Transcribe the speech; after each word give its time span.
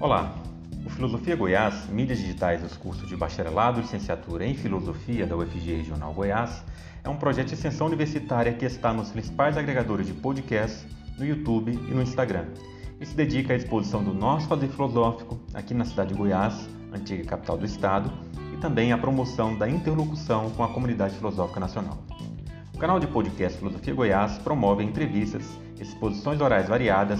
Olá! 0.00 0.32
O 0.86 0.90
Filosofia 0.90 1.34
Goiás, 1.34 1.88
mídias 1.88 2.20
digitais 2.20 2.62
dos 2.62 2.76
cursos 2.76 3.08
de 3.08 3.16
bacharelado 3.16 3.80
e 3.80 3.82
licenciatura 3.82 4.46
em 4.46 4.54
Filosofia 4.54 5.26
da 5.26 5.36
UFG 5.36 5.74
Regional 5.74 6.14
Goiás, 6.14 6.62
é 7.02 7.08
um 7.08 7.16
projeto 7.16 7.48
de 7.48 7.54
extensão 7.54 7.88
universitária 7.88 8.52
que 8.52 8.64
está 8.64 8.92
nos 8.92 9.10
principais 9.10 9.56
agregadores 9.56 10.06
de 10.06 10.12
podcast, 10.12 10.86
no 11.18 11.26
YouTube 11.26 11.72
e 11.72 11.92
no 11.92 12.00
Instagram, 12.00 12.44
e 13.00 13.04
se 13.04 13.16
dedica 13.16 13.52
à 13.52 13.56
exposição 13.56 14.00
do 14.00 14.14
nosso 14.14 14.46
fazer 14.46 14.68
filosófico 14.68 15.36
aqui 15.52 15.74
na 15.74 15.84
cidade 15.84 16.10
de 16.10 16.14
Goiás, 16.14 16.68
antiga 16.92 17.24
capital 17.24 17.58
do 17.58 17.66
estado, 17.66 18.12
e 18.54 18.56
também 18.58 18.92
à 18.92 18.98
promoção 18.98 19.58
da 19.58 19.68
interlocução 19.68 20.48
com 20.50 20.62
a 20.62 20.68
comunidade 20.68 21.16
filosófica 21.16 21.58
nacional. 21.58 21.98
O 22.72 22.78
canal 22.78 23.00
de 23.00 23.08
podcast 23.08 23.58
Filosofia 23.58 23.94
Goiás 23.94 24.38
promove 24.38 24.84
entrevistas, 24.84 25.58
exposições 25.80 26.40
orais 26.40 26.68
variadas, 26.68 27.18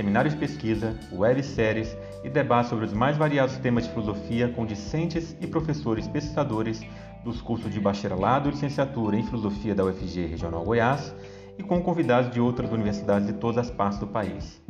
seminários 0.00 0.34
de 0.34 0.40
pesquisa, 0.40 0.98
webséries 1.12 1.94
e 2.22 2.28
debates 2.28 2.70
sobre 2.70 2.84
os 2.84 2.92
mais 2.92 3.16
variados 3.16 3.56
temas 3.58 3.84
de 3.84 3.90
filosofia 3.90 4.48
com 4.48 4.66
discentes 4.66 5.36
e 5.40 5.46
professores 5.46 6.06
pesquisadores 6.06 6.82
dos 7.24 7.40
cursos 7.40 7.72
de 7.72 7.80
bacharelado 7.80 8.48
e 8.48 8.52
licenciatura 8.52 9.16
em 9.16 9.22
filosofia 9.22 9.74
da 9.74 9.84
UFG 9.84 10.26
Regional 10.26 10.64
Goiás 10.64 11.14
e 11.58 11.62
com 11.62 11.82
convidados 11.82 12.30
de 12.30 12.40
outras 12.40 12.70
universidades 12.72 13.26
de 13.26 13.34
todas 13.34 13.58
as 13.58 13.70
partes 13.70 13.98
do 13.98 14.06
país. 14.06 14.62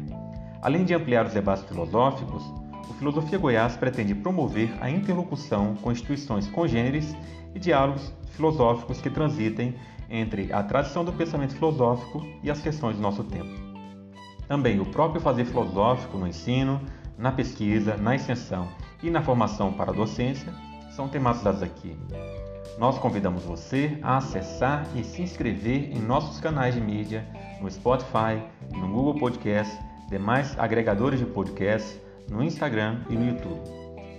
Além 0.62 0.84
de 0.84 0.94
ampliar 0.94 1.26
os 1.26 1.32
debates 1.32 1.64
filosóficos, 1.64 2.42
o 2.88 2.94
Filosofia 2.94 3.38
Goiás 3.38 3.76
pretende 3.76 4.14
promover 4.14 4.70
a 4.80 4.90
interlocução 4.90 5.74
com 5.76 5.92
instituições 5.92 6.48
congêneres 6.48 7.16
e 7.54 7.58
diálogos 7.58 8.12
filosóficos 8.32 9.00
que 9.00 9.08
transitem 9.08 9.74
entre 10.08 10.52
a 10.52 10.62
tradição 10.62 11.04
do 11.04 11.12
pensamento 11.12 11.54
filosófico 11.54 12.26
e 12.42 12.50
as 12.50 12.60
questões 12.60 12.96
do 12.96 13.02
nosso 13.02 13.22
tempo. 13.24 13.70
Também 14.48 14.80
o 14.80 14.86
próprio 14.86 15.20
fazer 15.20 15.44
filosófico 15.44 16.18
no 16.18 16.26
ensino, 16.26 16.80
na 17.20 17.30
pesquisa, 17.30 17.96
na 17.98 18.16
extensão 18.16 18.68
e 19.02 19.10
na 19.10 19.22
formação 19.22 19.72
para 19.72 19.90
a 19.90 19.94
docência 19.94 20.52
são 20.90 21.06
tematizados 21.06 21.62
aqui. 21.62 21.96
Nós 22.78 22.98
convidamos 22.98 23.44
você 23.44 23.98
a 24.02 24.16
acessar 24.16 24.86
e 24.96 25.04
se 25.04 25.20
inscrever 25.20 25.94
em 25.94 26.00
nossos 26.00 26.40
canais 26.40 26.74
de 26.74 26.80
mídia 26.80 27.26
no 27.60 27.70
Spotify, 27.70 28.42
no 28.72 28.88
Google 28.88 29.16
Podcast, 29.16 29.78
demais 30.08 30.58
agregadores 30.58 31.20
de 31.20 31.26
podcast, 31.26 32.00
no 32.30 32.42
Instagram 32.42 33.00
e 33.10 33.14
no 33.14 33.26
YouTube. 33.26 33.60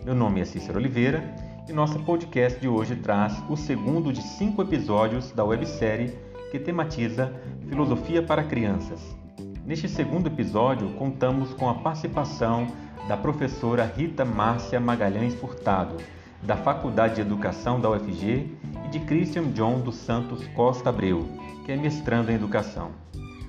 Meu 0.05 0.13
nome 0.13 0.41
é 0.41 0.45
Cícero 0.45 0.77
Oliveira 0.77 1.23
e 1.67 1.73
nosso 1.73 1.99
podcast 2.03 2.59
de 2.59 2.67
hoje 2.67 2.95
traz 2.95 3.33
o 3.49 3.57
segundo 3.57 4.13
de 4.13 4.21
cinco 4.21 4.61
episódios 4.61 5.31
da 5.31 5.43
websérie 5.43 6.15
que 6.51 6.59
tematiza 6.59 7.33
Filosofia 7.67 8.21
para 8.21 8.43
Crianças. 8.43 9.20
Neste 9.65 9.87
segundo 9.87 10.27
episódio, 10.27 10.89
contamos 10.93 11.53
com 11.53 11.69
a 11.69 11.75
participação 11.75 12.67
da 13.07 13.15
professora 13.15 13.85
Rita 13.85 14.25
Márcia 14.25 14.79
Magalhães 14.79 15.35
Furtado, 15.35 15.97
da 16.41 16.57
Faculdade 16.57 17.15
de 17.15 17.21
Educação 17.21 17.79
da 17.79 17.89
UFG, 17.91 18.57
e 18.85 18.89
de 18.89 18.99
Christian 19.01 19.51
John 19.51 19.79
dos 19.79 19.95
Santos 19.95 20.45
Costa 20.55 20.89
Abreu, 20.89 21.29
que 21.63 21.71
é 21.71 21.77
mestrando 21.77 22.31
em 22.31 22.35
Educação. 22.35 22.91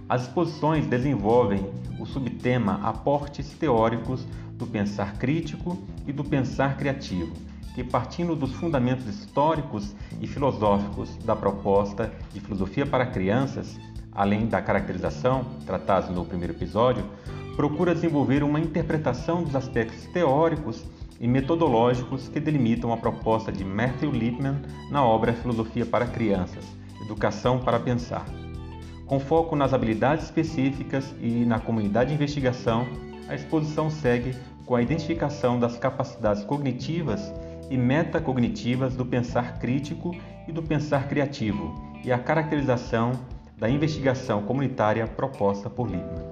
As 0.07 0.23
exposições 0.23 0.87
desenvolvem 0.87 1.67
o 1.99 2.05
subtema 2.05 2.79
Aportes 2.83 3.51
Teóricos 3.55 4.27
do 4.53 4.67
Pensar 4.67 5.15
Crítico 5.15 5.79
e 6.07 6.13
do 6.13 6.23
Pensar 6.23 6.77
Criativo, 6.77 7.33
que, 7.75 7.83
partindo 7.83 8.37
dos 8.37 8.53
fundamentos 8.53 9.07
históricos 9.07 9.95
e 10.21 10.27
filosóficos 10.27 11.17
da 11.25 11.35
proposta 11.35 12.13
de 12.35 12.41
filosofia 12.41 12.85
para 12.85 13.07
crianças, 13.07 13.81
além 14.15 14.47
da 14.47 14.61
caracterização, 14.61 15.45
tratada 15.67 16.13
no 16.13 16.25
primeiro 16.25 16.53
episódio, 16.53 17.05
procura 17.57 17.95
desenvolver 17.95 18.43
uma 18.43 18.61
interpretação 18.61 19.43
dos 19.43 19.57
aspectos 19.57 20.07
teóricos 20.07 20.85
e 21.21 21.29
metodológicos 21.29 22.29
que 22.29 22.41
delimitam 22.41 22.93
a 22.93 22.97
proposta 22.97 23.53
de 23.53 23.65
Matthew 23.65 24.11
Lipman 24.11 24.61
na 24.91 25.05
obra 25.05 25.33
Filosofia 25.33 25.87
para 25.87 26.07
Crianças 26.07 26.65
Educação 27.03 27.59
para 27.59 27.81
Pensar. 27.81 28.25
Com 29.07 29.21
foco 29.21 29.55
nas 29.57 29.75
habilidades 29.75 30.25
específicas 30.25 31.15
e 31.21 31.45
na 31.45 31.59
comunidade 31.59 32.11
de 32.11 32.15
investigação, 32.15 32.87
a 33.29 33.35
exposição 33.35 33.91
segue 33.91 34.35
com 34.65 34.75
a 34.75 34.83
identificação 34.83 35.59
das 35.59 35.77
capacidades 35.77 36.45
cognitivas 36.45 37.21
e 37.69 37.77
metacognitivas 37.77 38.95
do 38.95 39.05
pensar 39.05 39.59
crítico 39.59 40.15
e 40.49 40.53
do 40.53 40.63
pensar 40.63 41.09
criativo 41.09 41.93
e 42.05 42.11
a 42.11 42.19
caracterização 42.19 43.13
da 43.63 43.71
investigação 43.71 44.43
comunitária 44.43 45.07
proposta 45.07 45.71
por 45.71 45.89
Lippmann. 45.89 46.27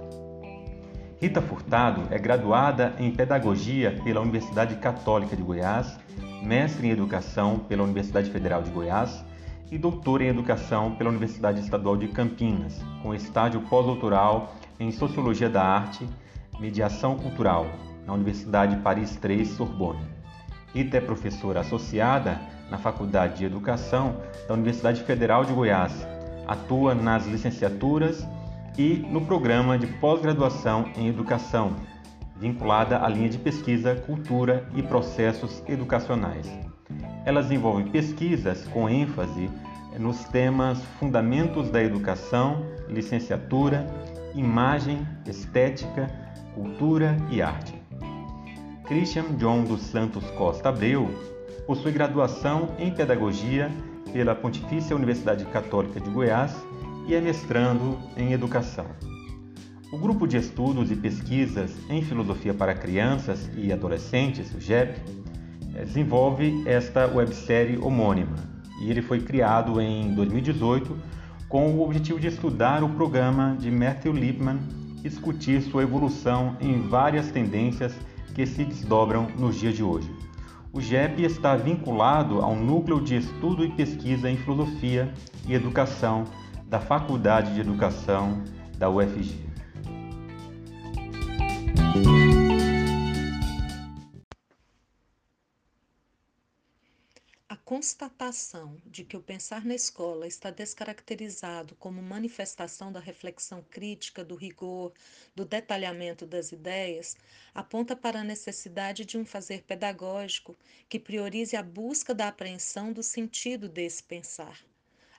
Rita 1.20 1.40
Furtado 1.40 2.02
é 2.10 2.18
graduada 2.18 2.92
em 2.98 3.08
Pedagogia 3.12 3.96
pela 4.02 4.20
Universidade 4.20 4.74
Católica 4.74 5.36
de 5.36 5.42
Goiás, 5.42 5.96
mestre 6.42 6.88
em 6.88 6.90
Educação 6.90 7.60
pela 7.60 7.84
Universidade 7.84 8.32
Federal 8.32 8.62
de 8.62 8.70
Goiás 8.70 9.24
e 9.70 9.78
doutora 9.78 10.24
em 10.24 10.26
Educação 10.26 10.96
pela 10.96 11.10
Universidade 11.10 11.60
Estadual 11.60 11.96
de 11.96 12.08
Campinas, 12.08 12.82
com 13.00 13.14
estágio 13.14 13.60
pós-doutoral 13.60 14.56
em 14.80 14.90
Sociologia 14.90 15.48
da 15.48 15.62
Arte, 15.62 16.04
Mediação 16.58 17.16
Cultural, 17.16 17.64
na 18.08 18.12
Universidade 18.12 18.74
Paris 18.78 19.16
III 19.22 19.44
Sorbonne. 19.44 20.02
Rita 20.74 20.96
é 20.96 21.00
professora 21.00 21.60
associada 21.60 22.40
na 22.68 22.76
Faculdade 22.76 23.38
de 23.38 23.44
Educação 23.44 24.16
da 24.48 24.54
Universidade 24.54 25.04
Federal 25.04 25.44
de 25.44 25.52
Goiás. 25.52 26.19
Atua 26.46 26.94
nas 26.94 27.26
licenciaturas 27.26 28.26
e 28.78 29.04
no 29.10 29.20
programa 29.22 29.78
de 29.78 29.86
pós-graduação 29.86 30.90
em 30.96 31.08
Educação, 31.08 31.76
vinculada 32.36 33.04
à 33.04 33.08
linha 33.08 33.28
de 33.28 33.38
pesquisa 33.38 33.94
Cultura 33.94 34.66
e 34.74 34.82
Processos 34.82 35.62
Educacionais. 35.68 36.50
Ela 37.24 37.42
desenvolve 37.42 37.90
pesquisas 37.90 38.66
com 38.68 38.88
ênfase 38.88 39.50
nos 39.98 40.24
temas 40.24 40.82
Fundamentos 40.98 41.70
da 41.70 41.82
Educação, 41.82 42.64
Licenciatura, 42.88 43.86
Imagem, 44.34 45.06
Estética, 45.26 46.06
Cultura 46.54 47.16
e 47.30 47.42
Arte. 47.42 47.74
Christian 48.86 49.36
John 49.36 49.64
dos 49.64 49.82
Santos 49.82 50.28
Costa 50.32 50.68
Abreu 50.68 51.08
possui 51.66 51.92
graduação 51.92 52.70
em 52.78 52.90
Pedagogia 52.90 53.70
pela 54.12 54.34
Pontifícia 54.34 54.94
Universidade 54.94 55.44
Católica 55.46 56.00
de 56.00 56.10
Goiás 56.10 56.54
e 57.06 57.14
é 57.14 57.20
mestrando 57.20 57.98
em 58.16 58.32
Educação. 58.32 58.86
O 59.92 59.98
Grupo 59.98 60.26
de 60.26 60.36
Estudos 60.36 60.90
e 60.90 60.96
Pesquisas 60.96 61.74
em 61.88 62.02
Filosofia 62.02 62.54
para 62.54 62.74
Crianças 62.74 63.50
e 63.56 63.72
Adolescentes, 63.72 64.54
o 64.54 64.60
GEP, 64.60 65.00
desenvolve 65.72 66.62
esta 66.66 67.06
websérie 67.06 67.78
homônima 67.78 68.36
e 68.80 68.90
ele 68.90 69.02
foi 69.02 69.20
criado 69.20 69.80
em 69.80 70.14
2018 70.14 70.96
com 71.48 71.72
o 71.72 71.82
objetivo 71.82 72.18
de 72.18 72.28
estudar 72.28 72.82
o 72.82 72.88
programa 72.88 73.56
de 73.58 73.70
Matthew 73.70 74.12
Lipman 74.12 74.58
e 75.04 75.08
discutir 75.08 75.60
sua 75.62 75.82
evolução 75.82 76.56
em 76.60 76.80
várias 76.80 77.30
tendências 77.30 77.94
que 78.34 78.46
se 78.46 78.64
desdobram 78.64 79.26
nos 79.38 79.56
dias 79.56 79.74
de 79.74 79.82
hoje. 79.82 80.08
O 80.72 80.80
GEP 80.80 81.24
está 81.24 81.56
vinculado 81.56 82.40
ao 82.40 82.54
Núcleo 82.54 83.00
de 83.00 83.16
Estudo 83.16 83.64
e 83.64 83.70
Pesquisa 83.70 84.30
em 84.30 84.36
Filosofia 84.36 85.12
e 85.48 85.52
Educação 85.52 86.24
da 86.68 86.78
Faculdade 86.78 87.54
de 87.54 87.60
Educação 87.60 88.44
da 88.78 88.88
UFG. 88.88 89.50
Constatação 97.70 98.82
de 98.84 99.04
que 99.04 99.16
o 99.16 99.22
pensar 99.22 99.64
na 99.64 99.76
escola 99.76 100.26
está 100.26 100.50
descaracterizado 100.50 101.76
como 101.76 102.02
manifestação 102.02 102.90
da 102.90 102.98
reflexão 102.98 103.64
crítica, 103.70 104.24
do 104.24 104.34
rigor, 104.34 104.92
do 105.36 105.44
detalhamento 105.44 106.26
das 106.26 106.50
ideias, 106.50 107.16
aponta 107.54 107.94
para 107.94 108.22
a 108.22 108.24
necessidade 108.24 109.04
de 109.04 109.16
um 109.16 109.24
fazer 109.24 109.62
pedagógico 109.62 110.56
que 110.88 110.98
priorize 110.98 111.54
a 111.54 111.62
busca 111.62 112.12
da 112.12 112.26
apreensão 112.26 112.92
do 112.92 113.04
sentido 113.04 113.68
desse 113.68 114.02
pensar. 114.02 114.58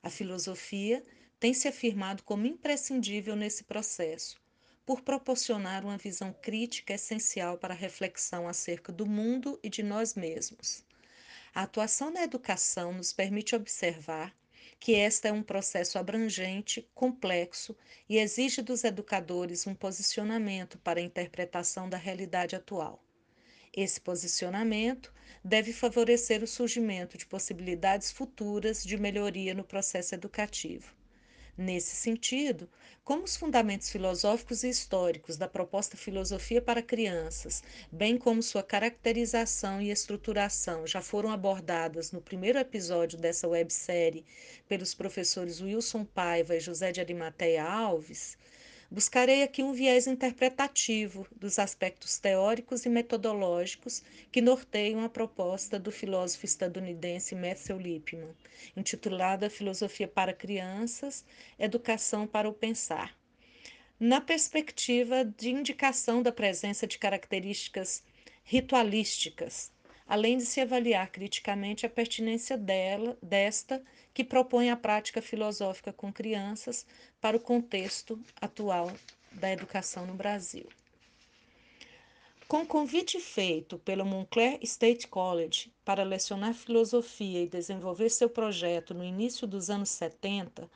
A 0.03 0.09
filosofia 0.09 1.05
tem 1.39 1.53
se 1.53 1.69
afirmado 1.69 2.21
como 2.21 2.45
imprescindível 2.45 3.33
nesse 3.33 3.63
processo, 3.63 4.35
por 4.85 5.03
proporcionar 5.03 5.85
uma 5.85 5.97
visão 5.97 6.35
crítica 6.41 6.95
essencial 6.95 7.57
para 7.57 7.73
a 7.73 7.77
reflexão 7.77 8.45
acerca 8.45 8.91
do 8.91 9.05
mundo 9.05 9.57
e 9.63 9.69
de 9.69 9.81
nós 9.81 10.15
mesmos. 10.15 10.83
A 11.53 11.63
atuação 11.63 12.09
na 12.09 12.24
educação 12.24 12.94
nos 12.94 13.12
permite 13.12 13.56
observar 13.56 14.33
que 14.80 14.95
esta 14.95 15.27
é 15.27 15.33
um 15.33 15.44
processo 15.44 16.00
abrangente, 16.00 16.89
complexo 16.95 17.75
e 18.07 18.18
exige 18.18 18.62
dos 18.62 18.86
educadores 18.86 19.68
um 19.68 19.75
posicionamento 19.75 20.77
para 20.80 21.01
a 21.01 21.03
interpretação 21.03 21.89
da 21.89 21.98
realidade 21.98 22.56
atual. 22.56 23.03
Esse 23.75 24.00
posicionamento 24.00 25.13
deve 25.44 25.74
favorecer 25.74 26.42
o 26.42 26.48
surgimento 26.48 27.18
de 27.18 27.25
possibilidades 27.25 28.12
futuras 28.12 28.81
de 28.81 28.98
melhoria 28.98 29.53
no 29.53 29.63
processo 29.63 30.15
educativo. 30.15 31.00
Nesse 31.57 31.95
sentido, 31.95 32.69
como 33.03 33.24
os 33.24 33.36
fundamentos 33.36 33.89
filosóficos 33.89 34.63
e 34.63 34.69
históricos 34.69 35.36
da 35.36 35.48
proposta 35.48 35.98
Filosofia 35.98 36.62
para 36.62 36.81
Crianças, 36.81 37.62
bem 37.92 38.18
como 38.18 38.42
sua 38.42 38.63
caracterização 38.63 39.81
e 39.81 39.92
estruturação, 39.92 40.88
já 40.88 41.01
foram 41.01 41.30
abordadas 41.30 42.12
no 42.12 42.21
primeiro 42.21 42.57
episódio 42.57 43.18
dessa 43.19 43.48
websérie 43.48 44.25
pelos 44.68 44.94
professores 44.94 45.62
Wilson 45.62 46.06
Paiva 46.06 46.56
e 46.56 46.59
José 46.59 46.92
de 46.92 47.01
Arimateia 47.01 47.63
Alves, 47.65 48.38
buscarei 48.91 49.41
aqui 49.41 49.63
um 49.63 49.71
viés 49.71 50.05
interpretativo 50.05 51.25
dos 51.33 51.57
aspectos 51.57 52.19
teóricos 52.19 52.85
e 52.85 52.89
metodológicos 52.89 54.03
que 54.29 54.41
norteiam 54.41 55.01
a 55.05 55.09
proposta 55.09 55.79
do 55.79 55.93
filósofo 55.93 56.45
estadunidense 56.45 57.33
Matthew 57.33 57.79
Lipman, 57.79 58.35
intitulada 58.75 59.49
Filosofia 59.49 60.09
para 60.09 60.33
Crianças, 60.33 61.23
Educação 61.57 62.27
para 62.27 62.49
o 62.49 62.53
Pensar. 62.53 63.17
Na 63.97 64.19
perspectiva 64.19 65.23
de 65.23 65.51
indicação 65.51 66.21
da 66.21 66.31
presença 66.31 66.85
de 66.85 66.97
características 66.97 68.03
ritualísticas, 68.43 69.71
além 70.11 70.37
de 70.37 70.45
se 70.45 70.59
avaliar 70.59 71.09
criticamente 71.09 71.85
a 71.85 71.89
pertinência 71.89 72.57
dela, 72.57 73.17
desta 73.23 73.81
que 74.13 74.25
propõe 74.25 74.69
a 74.69 74.75
prática 74.75 75.21
filosófica 75.21 75.93
com 75.93 76.11
crianças 76.11 76.85
para 77.21 77.37
o 77.37 77.39
contexto 77.39 78.19
atual 78.41 78.91
da 79.31 79.49
educação 79.49 80.05
no 80.05 80.13
Brasil. 80.13 80.67
Com 82.45 82.65
convite 82.65 83.21
feito 83.21 83.79
pelo 83.79 84.05
Montclair 84.05 84.59
State 84.63 85.07
College 85.07 85.71
para 85.85 86.03
lecionar 86.03 86.53
filosofia 86.55 87.43
e 87.43 87.47
desenvolver 87.47 88.09
seu 88.09 88.29
projeto 88.29 88.93
no 88.93 89.05
início 89.05 89.47
dos 89.47 89.69
anos 89.69 89.87
70, 89.91 90.69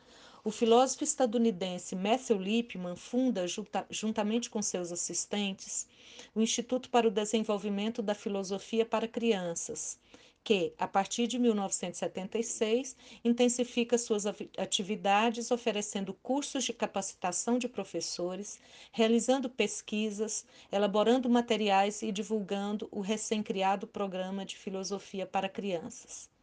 o 0.45 0.51
filósofo 0.51 1.03
estadunidense 1.03 1.95
Matthew 1.95 2.37
Lipman 2.37 2.95
funda, 2.95 3.47
juntamente 3.89 4.47
com 4.47 4.61
seus 4.61 4.91
assistentes, 4.91 5.87
o 6.35 6.39
Instituto 6.39 6.87
para 6.91 7.07
o 7.07 7.11
Desenvolvimento 7.11 7.99
da 7.99 8.13
Filosofia 8.13 8.85
para 8.85 9.07
Crianças, 9.07 9.99
que, 10.43 10.71
a 10.77 10.87
partir 10.87 11.25
de 11.25 11.39
1976, 11.39 12.95
intensifica 13.23 13.97
suas 13.97 14.27
atividades 14.55 15.49
oferecendo 15.49 16.13
cursos 16.13 16.63
de 16.63 16.73
capacitação 16.73 17.57
de 17.57 17.67
professores, 17.67 18.59
realizando 18.91 19.49
pesquisas, 19.49 20.45
elaborando 20.71 21.27
materiais 21.27 22.03
e 22.03 22.11
divulgando 22.11 22.87
o 22.91 23.01
recém-criado 23.01 23.87
programa 23.87 24.45
de 24.45 24.55
filosofia 24.55 25.25
para 25.25 25.49
crianças. 25.49 26.34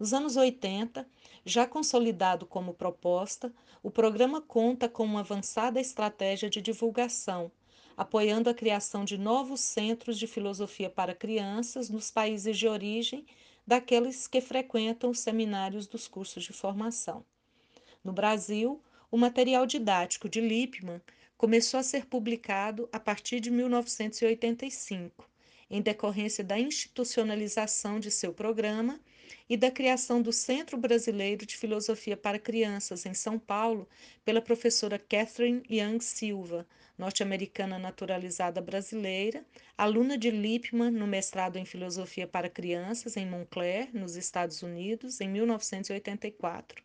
Nos 0.00 0.14
anos 0.14 0.34
80, 0.34 1.06
já 1.44 1.66
consolidado 1.66 2.46
como 2.46 2.72
proposta, 2.72 3.52
o 3.82 3.90
programa 3.90 4.40
conta 4.40 4.88
com 4.88 5.04
uma 5.04 5.20
avançada 5.20 5.78
estratégia 5.78 6.48
de 6.48 6.62
divulgação, 6.62 7.52
apoiando 7.94 8.48
a 8.48 8.54
criação 8.54 9.04
de 9.04 9.18
novos 9.18 9.60
centros 9.60 10.18
de 10.18 10.26
filosofia 10.26 10.88
para 10.88 11.14
crianças 11.14 11.90
nos 11.90 12.10
países 12.10 12.56
de 12.56 12.66
origem 12.66 13.26
daqueles 13.66 14.26
que 14.26 14.40
frequentam 14.40 15.10
os 15.10 15.20
seminários 15.20 15.86
dos 15.86 16.08
cursos 16.08 16.44
de 16.44 16.54
formação. 16.54 17.22
No 18.02 18.14
Brasil, 18.14 18.82
o 19.10 19.18
material 19.18 19.66
didático 19.66 20.30
de 20.30 20.40
Lippmann 20.40 21.02
começou 21.36 21.78
a 21.78 21.82
ser 21.82 22.06
publicado 22.06 22.88
a 22.90 22.98
partir 22.98 23.38
de 23.38 23.50
1985, 23.50 25.28
em 25.68 25.82
decorrência 25.82 26.42
da 26.42 26.58
institucionalização 26.58 28.00
de 28.00 28.10
seu 28.10 28.32
programa 28.32 28.98
e 29.48 29.56
da 29.56 29.70
criação 29.70 30.20
do 30.20 30.32
Centro 30.32 30.76
Brasileiro 30.76 31.44
de 31.46 31.56
Filosofia 31.56 32.16
para 32.16 32.38
Crianças, 32.38 33.06
em 33.06 33.14
São 33.14 33.38
Paulo, 33.38 33.88
pela 34.24 34.40
professora 34.40 34.98
Catherine 34.98 35.62
Young 35.70 36.00
Silva, 36.00 36.66
norte-americana 36.96 37.78
naturalizada 37.78 38.60
brasileira, 38.60 39.44
aluna 39.76 40.18
de 40.18 40.30
Lippmann 40.30 40.90
no 40.90 41.06
mestrado 41.06 41.56
em 41.56 41.64
Filosofia 41.64 42.26
para 42.26 42.50
Crianças 42.50 43.16
em 43.16 43.26
Montclair, 43.26 43.88
nos 43.92 44.16
Estados 44.16 44.62
Unidos, 44.62 45.20
em 45.20 45.28
1984. 45.28 46.82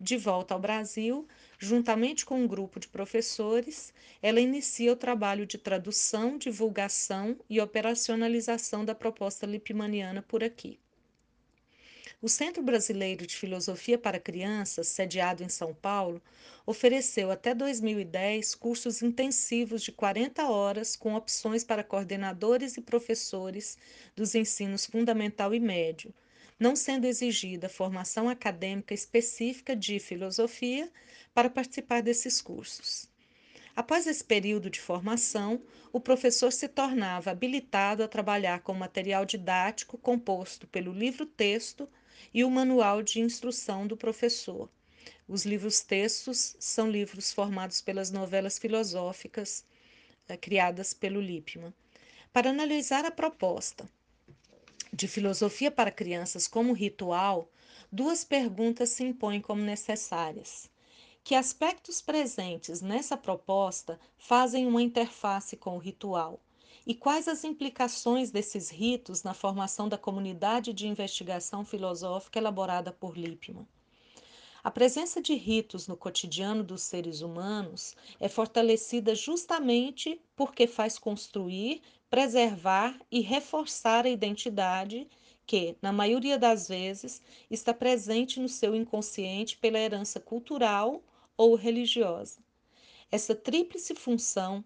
De 0.00 0.16
volta 0.16 0.54
ao 0.54 0.60
Brasil, 0.60 1.26
juntamente 1.58 2.26
com 2.26 2.42
um 2.42 2.46
grupo 2.46 2.78
de 2.78 2.88
professores, 2.88 3.92
ela 4.20 4.40
inicia 4.40 4.92
o 4.92 4.96
trabalho 4.96 5.46
de 5.46 5.56
tradução, 5.56 6.36
divulgação 6.36 7.38
e 7.48 7.60
operacionalização 7.60 8.84
da 8.84 8.94
proposta 8.94 9.46
lippmanniana 9.46 10.20
por 10.20 10.42
aqui. 10.44 10.78
O 12.24 12.28
Centro 12.30 12.62
Brasileiro 12.62 13.26
de 13.26 13.36
Filosofia 13.36 13.98
para 13.98 14.18
Crianças, 14.18 14.88
sediado 14.88 15.44
em 15.44 15.48
São 15.50 15.74
Paulo, 15.74 16.22
ofereceu 16.64 17.30
até 17.30 17.54
2010 17.54 18.54
cursos 18.54 19.02
intensivos 19.02 19.82
de 19.82 19.92
40 19.92 20.48
horas 20.48 20.96
com 20.96 21.14
opções 21.16 21.62
para 21.62 21.84
coordenadores 21.84 22.78
e 22.78 22.80
professores 22.80 23.76
dos 24.16 24.34
ensinos 24.34 24.86
fundamental 24.86 25.54
e 25.54 25.60
médio, 25.60 26.14
não 26.58 26.74
sendo 26.74 27.04
exigida 27.04 27.68
formação 27.68 28.26
acadêmica 28.26 28.94
específica 28.94 29.76
de 29.76 29.98
filosofia 29.98 30.90
para 31.34 31.50
participar 31.50 32.00
desses 32.00 32.40
cursos. 32.40 33.06
Após 33.76 34.06
esse 34.06 34.24
período 34.24 34.70
de 34.70 34.80
formação, 34.80 35.60
o 35.92 36.00
professor 36.00 36.50
se 36.50 36.68
tornava 36.68 37.32
habilitado 37.32 38.02
a 38.02 38.08
trabalhar 38.08 38.60
com 38.60 38.72
material 38.72 39.26
didático 39.26 39.98
composto 39.98 40.66
pelo 40.68 40.90
livro-texto 40.90 41.86
e 42.32 42.44
o 42.44 42.50
manual 42.50 43.02
de 43.02 43.20
instrução 43.20 43.86
do 43.86 43.96
professor. 43.96 44.68
Os 45.26 45.44
livros-textos 45.44 46.56
são 46.58 46.90
livros 46.90 47.32
formados 47.32 47.80
pelas 47.80 48.10
novelas 48.10 48.58
filosóficas 48.58 49.64
eh, 50.28 50.36
criadas 50.36 50.92
pelo 50.92 51.20
Lippmann. 51.20 51.72
Para 52.32 52.50
analisar 52.50 53.04
a 53.04 53.10
proposta 53.10 53.88
de 54.92 55.08
filosofia 55.08 55.70
para 55.70 55.90
crianças 55.90 56.46
como 56.46 56.72
ritual, 56.72 57.50
duas 57.90 58.24
perguntas 58.24 58.90
se 58.90 59.02
impõem 59.02 59.40
como 59.40 59.62
necessárias. 59.62 60.70
Que 61.24 61.34
aspectos 61.34 62.02
presentes 62.02 62.82
nessa 62.82 63.16
proposta 63.16 63.98
fazem 64.18 64.66
uma 64.66 64.82
interface 64.82 65.56
com 65.56 65.76
o 65.76 65.78
ritual? 65.78 66.38
E 66.86 66.94
quais 66.94 67.28
as 67.28 67.44
implicações 67.44 68.30
desses 68.30 68.68
ritos 68.68 69.22
na 69.22 69.32
formação 69.32 69.88
da 69.88 69.96
comunidade 69.96 70.74
de 70.74 70.86
investigação 70.86 71.64
filosófica 71.64 72.38
elaborada 72.38 72.92
por 72.92 73.16
Lippmann? 73.16 73.66
A 74.62 74.70
presença 74.70 75.20
de 75.20 75.34
ritos 75.34 75.88
no 75.88 75.96
cotidiano 75.96 76.62
dos 76.62 76.82
seres 76.82 77.22
humanos 77.22 77.96
é 78.20 78.28
fortalecida 78.28 79.14
justamente 79.14 80.20
porque 80.36 80.66
faz 80.66 80.98
construir, 80.98 81.80
preservar 82.10 82.98
e 83.10 83.20
reforçar 83.20 84.04
a 84.04 84.10
identidade 84.10 85.08
que, 85.46 85.76
na 85.80 85.92
maioria 85.92 86.38
das 86.38 86.68
vezes, 86.68 87.22
está 87.50 87.72
presente 87.72 88.38
no 88.38 88.48
seu 88.48 88.74
inconsciente 88.74 89.56
pela 89.56 89.78
herança 89.78 90.20
cultural 90.20 91.02
ou 91.34 91.54
religiosa. 91.54 92.40
Essa 93.10 93.34
tríplice 93.34 93.94
função 93.94 94.64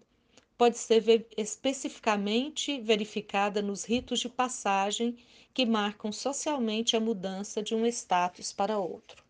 pode 0.59 0.77
ser 0.77 1.25
especificamente 1.37 2.81
verificada 2.81 3.61
nos 3.61 3.85
ritos 3.85 4.19
de 4.19 4.27
passagem 4.27 5.17
que 5.53 5.65
marcam 5.65 6.11
socialmente 6.11 6.97
a 6.97 6.99
mudança 6.99 7.63
de 7.63 7.73
um 7.73 7.85
status 7.85 8.51
para 8.51 8.77
outro. 8.77 9.23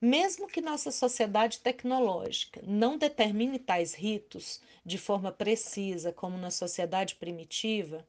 Mesmo 0.00 0.46
que 0.46 0.60
nossa 0.60 0.92
sociedade 0.92 1.58
tecnológica 1.58 2.62
não 2.64 2.96
determine 2.96 3.58
tais 3.58 3.92
ritos 3.92 4.60
de 4.86 4.98
forma 4.98 5.32
precisa, 5.32 6.12
como 6.12 6.38
na 6.38 6.52
sociedade 6.52 7.16
primitiva, 7.16 8.06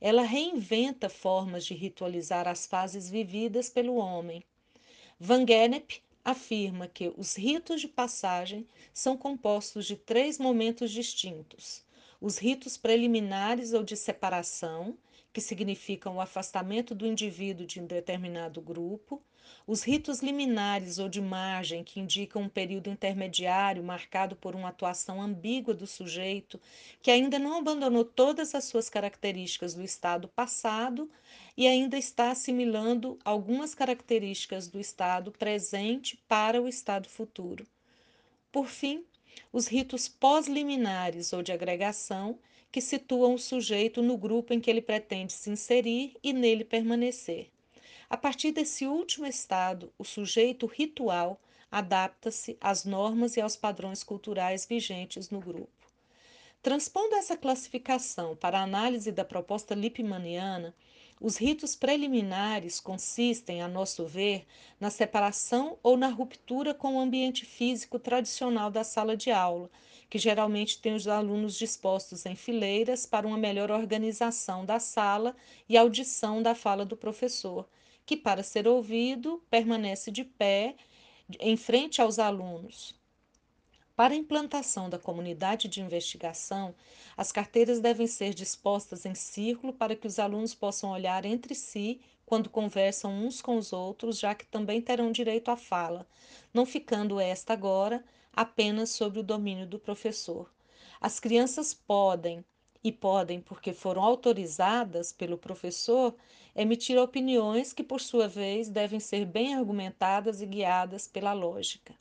ela 0.00 0.22
reinventa 0.22 1.10
formas 1.10 1.62
de 1.66 1.74
ritualizar 1.74 2.48
as 2.48 2.64
fases 2.64 3.10
vividas 3.10 3.68
pelo 3.68 3.96
homem. 3.96 4.42
Van 5.20 5.46
Gennep 5.46 6.00
afirma 6.24 6.86
que 6.86 7.12
os 7.16 7.36
ritos 7.36 7.80
de 7.80 7.88
passagem 7.88 8.66
são 8.92 9.16
compostos 9.16 9.86
de 9.86 9.96
três 9.96 10.38
momentos 10.38 10.90
distintos: 10.90 11.84
os 12.20 12.38
ritos 12.38 12.76
preliminares 12.76 13.72
ou 13.72 13.82
de 13.82 13.96
separação, 13.96 14.96
que 15.32 15.40
significam 15.40 16.16
o 16.16 16.20
afastamento 16.20 16.94
do 16.94 17.06
indivíduo 17.06 17.66
de 17.66 17.80
um 17.80 17.86
determinado 17.86 18.60
grupo, 18.60 19.22
os 19.66 19.82
ritos 19.82 20.20
liminares 20.20 20.98
ou 20.98 21.08
de 21.08 21.20
margem, 21.20 21.84
que 21.84 22.00
indicam 22.00 22.42
um 22.42 22.48
período 22.48 22.90
intermediário 22.90 23.82
marcado 23.82 24.36
por 24.36 24.54
uma 24.54 24.68
atuação 24.68 25.20
ambígua 25.20 25.74
do 25.74 25.86
sujeito, 25.86 26.60
que 27.00 27.10
ainda 27.10 27.38
não 27.38 27.58
abandonou 27.58 28.04
todas 28.04 28.54
as 28.54 28.64
suas 28.64 28.88
características 28.88 29.74
do 29.74 29.82
estado 29.82 30.28
passado 30.28 31.10
e 31.56 31.66
ainda 31.66 31.96
está 31.98 32.30
assimilando 32.30 33.18
algumas 33.24 33.74
características 33.74 34.68
do 34.68 34.80
estado 34.80 35.32
presente 35.32 36.18
para 36.28 36.60
o 36.60 36.68
estado 36.68 37.08
futuro. 37.08 37.66
Por 38.50 38.66
fim, 38.66 39.04
os 39.52 39.66
ritos 39.66 40.08
pós-liminares 40.08 41.32
ou 41.32 41.42
de 41.42 41.52
agregação, 41.52 42.38
que 42.70 42.80
situam 42.80 43.34
o 43.34 43.38
sujeito 43.38 44.02
no 44.02 44.16
grupo 44.16 44.54
em 44.54 44.60
que 44.60 44.70
ele 44.70 44.80
pretende 44.80 45.32
se 45.32 45.50
inserir 45.50 46.16
e 46.22 46.32
nele 46.32 46.64
permanecer. 46.64 47.50
A 48.12 48.16
partir 48.18 48.52
desse 48.52 48.86
último 48.86 49.24
estado, 49.24 49.90
o 49.96 50.04
sujeito 50.04 50.66
ritual 50.66 51.40
adapta-se 51.70 52.58
às 52.60 52.84
normas 52.84 53.38
e 53.38 53.40
aos 53.40 53.56
padrões 53.56 54.04
culturais 54.04 54.66
vigentes 54.66 55.30
no 55.30 55.40
grupo. 55.40 55.72
Transpondo 56.60 57.14
essa 57.14 57.38
classificação 57.38 58.36
para 58.36 58.60
a 58.60 58.64
análise 58.64 59.10
da 59.10 59.24
proposta 59.24 59.74
Lippmanniana, 59.74 60.74
os 61.22 61.38
ritos 61.38 61.74
preliminares 61.74 62.80
consistem, 62.80 63.62
a 63.62 63.66
nosso 63.66 64.04
ver, 64.04 64.44
na 64.78 64.90
separação 64.90 65.78
ou 65.82 65.96
na 65.96 66.08
ruptura 66.08 66.74
com 66.74 66.96
o 66.96 67.00
ambiente 67.00 67.46
físico 67.46 67.98
tradicional 67.98 68.70
da 68.70 68.84
sala 68.84 69.16
de 69.16 69.30
aula, 69.30 69.70
que 70.10 70.18
geralmente 70.18 70.82
tem 70.82 70.94
os 70.94 71.08
alunos 71.08 71.56
dispostos 71.56 72.26
em 72.26 72.36
fileiras 72.36 73.06
para 73.06 73.26
uma 73.26 73.38
melhor 73.38 73.70
organização 73.70 74.66
da 74.66 74.78
sala 74.78 75.34
e 75.66 75.78
audição 75.78 76.42
da 76.42 76.54
fala 76.54 76.84
do 76.84 76.94
professor, 76.94 77.66
que, 78.04 78.16
para 78.16 78.42
ser 78.42 78.66
ouvido, 78.66 79.42
permanece 79.50 80.10
de 80.10 80.24
pé 80.24 80.76
em 81.40 81.56
frente 81.56 82.00
aos 82.00 82.18
alunos. 82.18 82.94
Para 83.94 84.14
a 84.14 84.16
implantação 84.16 84.88
da 84.88 84.98
comunidade 84.98 85.68
de 85.68 85.80
investigação, 85.80 86.74
as 87.16 87.30
carteiras 87.30 87.78
devem 87.78 88.06
ser 88.06 88.32
dispostas 88.32 89.04
em 89.04 89.14
círculo 89.14 89.72
para 89.72 89.94
que 89.94 90.06
os 90.06 90.18
alunos 90.18 90.54
possam 90.54 90.90
olhar 90.90 91.24
entre 91.24 91.54
si 91.54 92.00
quando 92.24 92.48
conversam 92.48 93.12
uns 93.12 93.42
com 93.42 93.58
os 93.58 93.72
outros, 93.72 94.18
já 94.18 94.34
que 94.34 94.46
também 94.46 94.80
terão 94.80 95.12
direito 95.12 95.50
à 95.50 95.56
fala, 95.56 96.06
não 96.54 96.64
ficando 96.64 97.20
esta 97.20 97.52
agora 97.52 98.02
apenas 98.32 98.90
sobre 98.90 99.20
o 99.20 99.22
domínio 99.22 99.66
do 99.66 99.78
professor. 99.78 100.50
As 100.98 101.20
crianças 101.20 101.74
podem, 101.74 102.42
e 102.84 102.90
podem 102.90 103.40
porque 103.40 103.72
foram 103.72 104.02
autorizadas 104.02 105.12
pelo 105.12 105.38
professor, 105.38 106.14
emitir 106.54 106.98
opiniões 106.98 107.72
que, 107.72 107.82
por 107.84 108.00
sua 108.00 108.28
vez, 108.28 108.68
devem 108.68 108.98
ser 108.98 109.24
bem 109.24 109.54
argumentadas 109.54 110.42
e 110.42 110.46
guiadas 110.46 111.06
pela 111.06 111.32
lógica. 111.32 111.94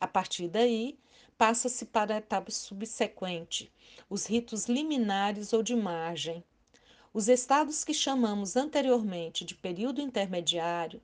A 0.00 0.08
partir 0.08 0.48
daí, 0.48 0.98
passa-se 1.38 1.86
para 1.86 2.14
a 2.14 2.18
etapa 2.18 2.50
subsequente, 2.50 3.72
os 4.08 4.26
ritos 4.26 4.66
liminares 4.66 5.52
ou 5.52 5.62
de 5.62 5.76
margem. 5.76 6.44
Os 7.12 7.28
estados 7.28 7.84
que 7.84 7.94
chamamos 7.94 8.56
anteriormente 8.56 9.44
de 9.44 9.54
período 9.54 10.00
intermediário, 10.00 11.00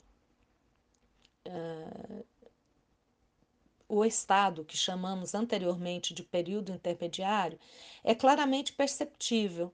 o 3.89 4.05
estado 4.05 4.65
que 4.65 4.77
chamamos 4.77 5.35
anteriormente 5.35 6.13
de 6.13 6.23
período 6.23 6.73
intermediário 6.73 7.59
é 8.03 8.15
claramente 8.15 8.73
perceptível. 8.73 9.73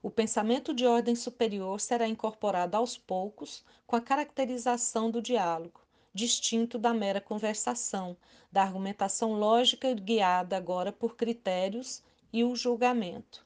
O 0.00 0.10
pensamento 0.10 0.72
de 0.72 0.86
ordem 0.86 1.16
superior 1.16 1.80
será 1.80 2.06
incorporado 2.06 2.76
aos 2.76 2.96
poucos 2.96 3.64
com 3.86 3.96
a 3.96 4.00
caracterização 4.00 5.10
do 5.10 5.20
diálogo, 5.20 5.80
distinto 6.14 6.78
da 6.78 6.94
mera 6.94 7.20
conversação, 7.20 8.16
da 8.50 8.62
argumentação 8.62 9.32
lógica 9.32 9.92
guiada 9.92 10.56
agora 10.56 10.92
por 10.92 11.16
critérios 11.16 12.02
e 12.32 12.44
o 12.44 12.54
julgamento. 12.54 13.44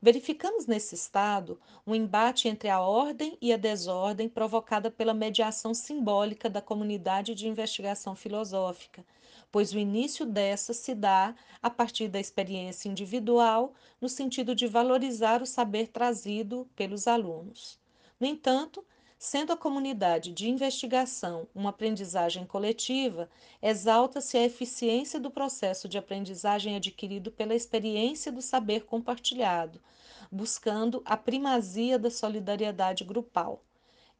Verificamos 0.00 0.66
nesse 0.66 0.94
estado 0.94 1.58
um 1.86 1.94
embate 1.94 2.46
entre 2.46 2.68
a 2.68 2.80
ordem 2.80 3.38
e 3.40 3.52
a 3.52 3.56
desordem 3.56 4.28
provocada 4.28 4.90
pela 4.90 5.14
mediação 5.14 5.72
simbólica 5.72 6.50
da 6.50 6.60
comunidade 6.60 7.34
de 7.34 7.48
investigação 7.48 8.14
filosófica, 8.14 9.04
pois 9.56 9.72
o 9.72 9.78
início 9.78 10.26
dessa 10.26 10.74
se 10.74 10.94
dá 10.94 11.34
a 11.62 11.70
partir 11.70 12.08
da 12.08 12.20
experiência 12.20 12.90
individual, 12.90 13.72
no 13.98 14.06
sentido 14.06 14.54
de 14.54 14.66
valorizar 14.66 15.40
o 15.40 15.46
saber 15.46 15.88
trazido 15.88 16.68
pelos 16.76 17.08
alunos. 17.08 17.78
No 18.20 18.26
entanto, 18.26 18.84
sendo 19.18 19.54
a 19.54 19.56
comunidade 19.56 20.30
de 20.30 20.50
investigação 20.50 21.48
uma 21.54 21.70
aprendizagem 21.70 22.44
coletiva, 22.44 23.30
exalta-se 23.62 24.36
a 24.36 24.44
eficiência 24.44 25.18
do 25.18 25.30
processo 25.30 25.88
de 25.88 25.96
aprendizagem 25.96 26.76
adquirido 26.76 27.32
pela 27.32 27.54
experiência 27.54 28.30
do 28.30 28.42
saber 28.42 28.84
compartilhado, 28.84 29.80
buscando 30.30 31.00
a 31.02 31.16
primazia 31.16 31.98
da 31.98 32.10
solidariedade 32.10 33.04
grupal. 33.04 33.65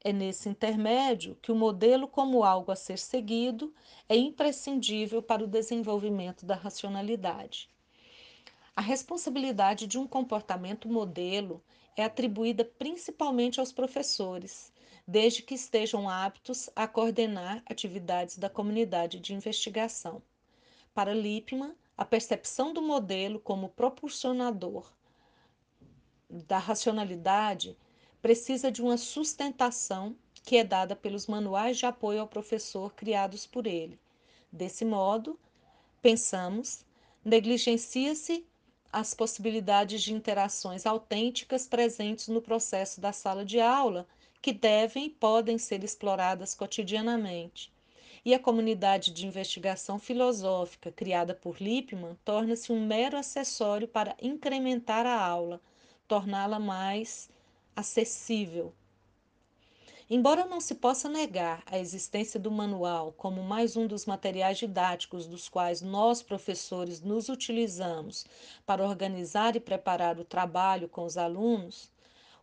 É 0.06 0.12
nesse 0.12 0.48
intermédio 0.48 1.36
que 1.42 1.50
o 1.50 1.56
modelo, 1.56 2.06
como 2.06 2.44
algo 2.44 2.70
a 2.70 2.76
ser 2.76 2.96
seguido, 2.96 3.74
é 4.08 4.14
imprescindível 4.14 5.20
para 5.20 5.42
o 5.42 5.48
desenvolvimento 5.48 6.46
da 6.46 6.54
racionalidade. 6.54 7.68
A 8.76 8.80
responsabilidade 8.80 9.84
de 9.84 9.98
um 9.98 10.06
comportamento 10.06 10.88
modelo 10.88 11.60
é 11.96 12.04
atribuída 12.04 12.64
principalmente 12.64 13.58
aos 13.58 13.72
professores, 13.72 14.72
desde 15.08 15.42
que 15.42 15.56
estejam 15.56 16.08
aptos 16.08 16.70
a 16.76 16.86
coordenar 16.86 17.60
atividades 17.66 18.38
da 18.38 18.48
comunidade 18.48 19.18
de 19.18 19.34
investigação. 19.34 20.22
Para 20.94 21.12
Lippmann, 21.12 21.74
a 21.98 22.04
percepção 22.04 22.72
do 22.72 22.80
modelo 22.80 23.40
como 23.40 23.70
proporcionador 23.70 24.88
da 26.30 26.58
racionalidade 26.58 27.76
precisa 28.26 28.72
de 28.72 28.82
uma 28.82 28.96
sustentação 28.96 30.16
que 30.42 30.56
é 30.56 30.64
dada 30.64 30.96
pelos 30.96 31.28
manuais 31.28 31.78
de 31.78 31.86
apoio 31.86 32.20
ao 32.20 32.26
professor 32.26 32.92
criados 32.92 33.46
por 33.46 33.68
ele. 33.68 34.00
Desse 34.50 34.84
modo, 34.84 35.38
pensamos, 36.02 36.84
negligencia-se 37.24 38.44
as 38.92 39.14
possibilidades 39.14 40.02
de 40.02 40.12
interações 40.12 40.86
autênticas 40.86 41.68
presentes 41.68 42.26
no 42.26 42.42
processo 42.42 43.00
da 43.00 43.12
sala 43.12 43.44
de 43.44 43.60
aula, 43.60 44.08
que 44.42 44.52
devem 44.52 45.04
e 45.04 45.10
podem 45.10 45.56
ser 45.56 45.84
exploradas 45.84 46.52
cotidianamente. 46.52 47.72
E 48.24 48.34
a 48.34 48.40
comunidade 48.40 49.12
de 49.12 49.24
investigação 49.24 50.00
filosófica 50.00 50.90
criada 50.90 51.32
por 51.32 51.62
Lippmann 51.62 52.16
torna-se 52.24 52.72
um 52.72 52.84
mero 52.84 53.16
acessório 53.16 53.86
para 53.86 54.16
incrementar 54.20 55.06
a 55.06 55.16
aula, 55.16 55.60
torná-la 56.08 56.58
mais 56.58 57.30
acessível. 57.76 58.72
Embora 60.08 60.46
não 60.46 60.60
se 60.60 60.76
possa 60.76 61.08
negar 61.08 61.62
a 61.66 61.78
existência 61.78 62.40
do 62.40 62.50
manual 62.50 63.12
como 63.16 63.42
mais 63.42 63.76
um 63.76 63.86
dos 63.86 64.06
materiais 64.06 64.56
didáticos 64.56 65.26
dos 65.26 65.48
quais 65.48 65.82
nós, 65.82 66.22
professores, 66.22 67.02
nos 67.02 67.28
utilizamos 67.28 68.24
para 68.64 68.86
organizar 68.86 69.56
e 69.56 69.60
preparar 69.60 70.18
o 70.18 70.24
trabalho 70.24 70.88
com 70.88 71.04
os 71.04 71.18
alunos, 71.18 71.90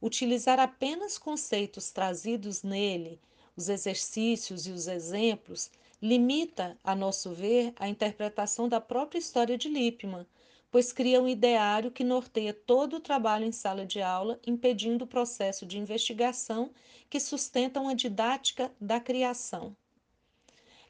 utilizar 0.02 0.60
apenas 0.60 1.18
conceitos 1.18 1.90
trazidos 1.90 2.64
nele, 2.64 3.18
os 3.56 3.70
exercícios 3.70 4.68
e 4.68 4.72
os 4.72 4.88
exemplos, 4.88 5.72
limita, 6.02 6.78
a 6.84 6.94
nosso 6.94 7.32
ver, 7.32 7.74
a 7.78 7.88
interpretação 7.88 8.68
da 8.68 8.82
própria 8.82 9.20
história 9.20 9.58
de 9.58 9.70
Lippmann, 9.70 10.26
pois 10.74 10.92
cria 10.92 11.22
um 11.22 11.30
ideário 11.30 11.92
que 11.92 12.04
norteia 12.04 12.52
todo 12.52 12.96
o 12.96 13.00
trabalho 13.00 13.46
em 13.46 13.52
sala 13.52 13.86
de 13.86 14.02
aula, 14.02 14.40
impedindo 14.44 15.06
o 15.06 15.08
processo 15.08 15.68
de 15.68 15.78
investigação 15.78 16.72
que 17.12 17.20
sustenta 17.20 17.80
uma 17.80 17.94
didática 17.94 18.74
da 18.82 19.00
criação. 19.00 19.78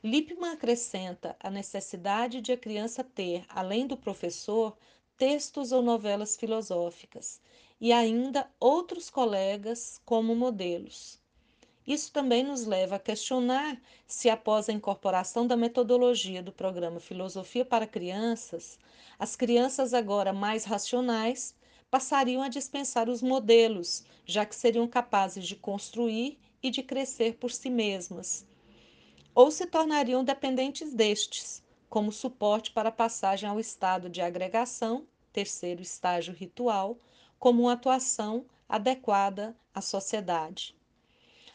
Lippmann 0.02 0.54
acrescenta 0.54 1.36
a 1.38 1.50
necessidade 1.50 2.40
de 2.40 2.54
a 2.54 2.58
criança 2.58 3.04
ter, 3.04 3.46
além 3.50 3.86
do 3.86 3.98
professor, 3.98 4.78
textos 5.18 5.74
ou 5.74 5.82
novelas 5.82 6.38
filosóficas, 6.38 7.42
e 7.78 7.92
ainda 7.92 8.50
outros 8.62 9.10
colegas 9.10 10.00
como 10.06 10.34
modelos. 10.34 11.20
Isso 11.86 12.12
também 12.14 12.44
nos 12.44 12.66
leva 12.66 12.96
a 12.96 13.00
questionar 13.00 13.78
se, 14.08 14.30
após 14.30 14.70
a 14.70 14.74
incorporação 14.74 15.46
da 15.46 15.58
metodologia 15.58 16.42
do 16.42 16.52
programa 16.52 17.00
Filosofia 17.00 17.66
para 17.66 17.86
Crianças, 17.86 18.80
as 19.20 19.36
crianças, 19.36 19.94
agora 19.94 20.32
mais 20.32 20.64
racionais, 20.64 21.54
passariam 21.92 22.42
a 22.42 22.48
dispensar 22.48 23.10
os 23.10 23.22
modelos, 23.22 24.04
já 24.26 24.46
que 24.46 24.56
seriam 24.56 24.88
capazes 24.88 25.46
de 25.46 25.56
construir 25.56 26.40
e 26.62 26.70
de 26.70 26.82
crescer 26.82 27.36
por 27.36 27.52
si 27.52 27.70
mesmas, 27.70 28.48
ou 29.36 29.52
se 29.52 29.66
tornariam 29.66 30.24
dependentes 30.24 30.94
destes, 30.94 31.62
como 31.90 32.12
suporte 32.12 32.72
para 32.72 32.90
a 32.90 32.94
passagem 32.94 33.48
ao 33.48 33.60
estado 33.60 34.10
de 34.10 34.22
agregação, 34.22 35.06
terceiro 35.34 35.82
estágio 35.82 36.34
ritual, 36.34 36.98
como 37.38 37.64
uma 37.64 37.74
atuação 37.74 38.46
adequada 38.70 39.56
à 39.76 39.82
sociedade. 39.82 40.76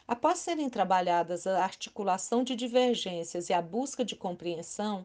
Após 0.08 0.38
serem 0.38 0.70
trabalhadas 0.70 1.46
a 1.46 1.62
articulação 1.62 2.42
de 2.42 2.56
divergências 2.56 3.50
e 3.50 3.52
a 3.52 3.60
busca 3.60 4.02
de 4.02 4.16
compreensão, 4.16 5.04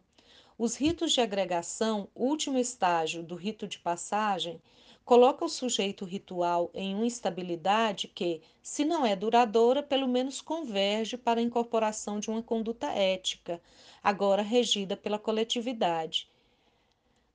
os 0.57 0.77
ritos 0.77 1.11
de 1.11 1.19
agregação, 1.19 2.07
último 2.15 2.57
estágio 2.57 3.21
do 3.21 3.35
rito 3.35 3.67
de 3.67 3.77
passagem, 3.79 4.61
coloca 5.03 5.43
o 5.43 5.49
sujeito 5.49 6.05
ritual 6.05 6.71
em 6.73 6.95
uma 6.95 7.05
estabilidade 7.05 8.07
que, 8.07 8.41
se 8.61 8.85
não 8.85 9.05
é 9.05 9.13
duradoura, 9.13 9.83
pelo 9.83 10.07
menos 10.07 10.39
converge 10.39 11.17
para 11.17 11.41
a 11.41 11.43
incorporação 11.43 12.17
de 12.17 12.29
uma 12.29 12.41
conduta 12.41 12.87
ética, 12.87 13.61
agora 14.01 14.41
regida 14.41 14.95
pela 14.95 15.19
coletividade. 15.19 16.31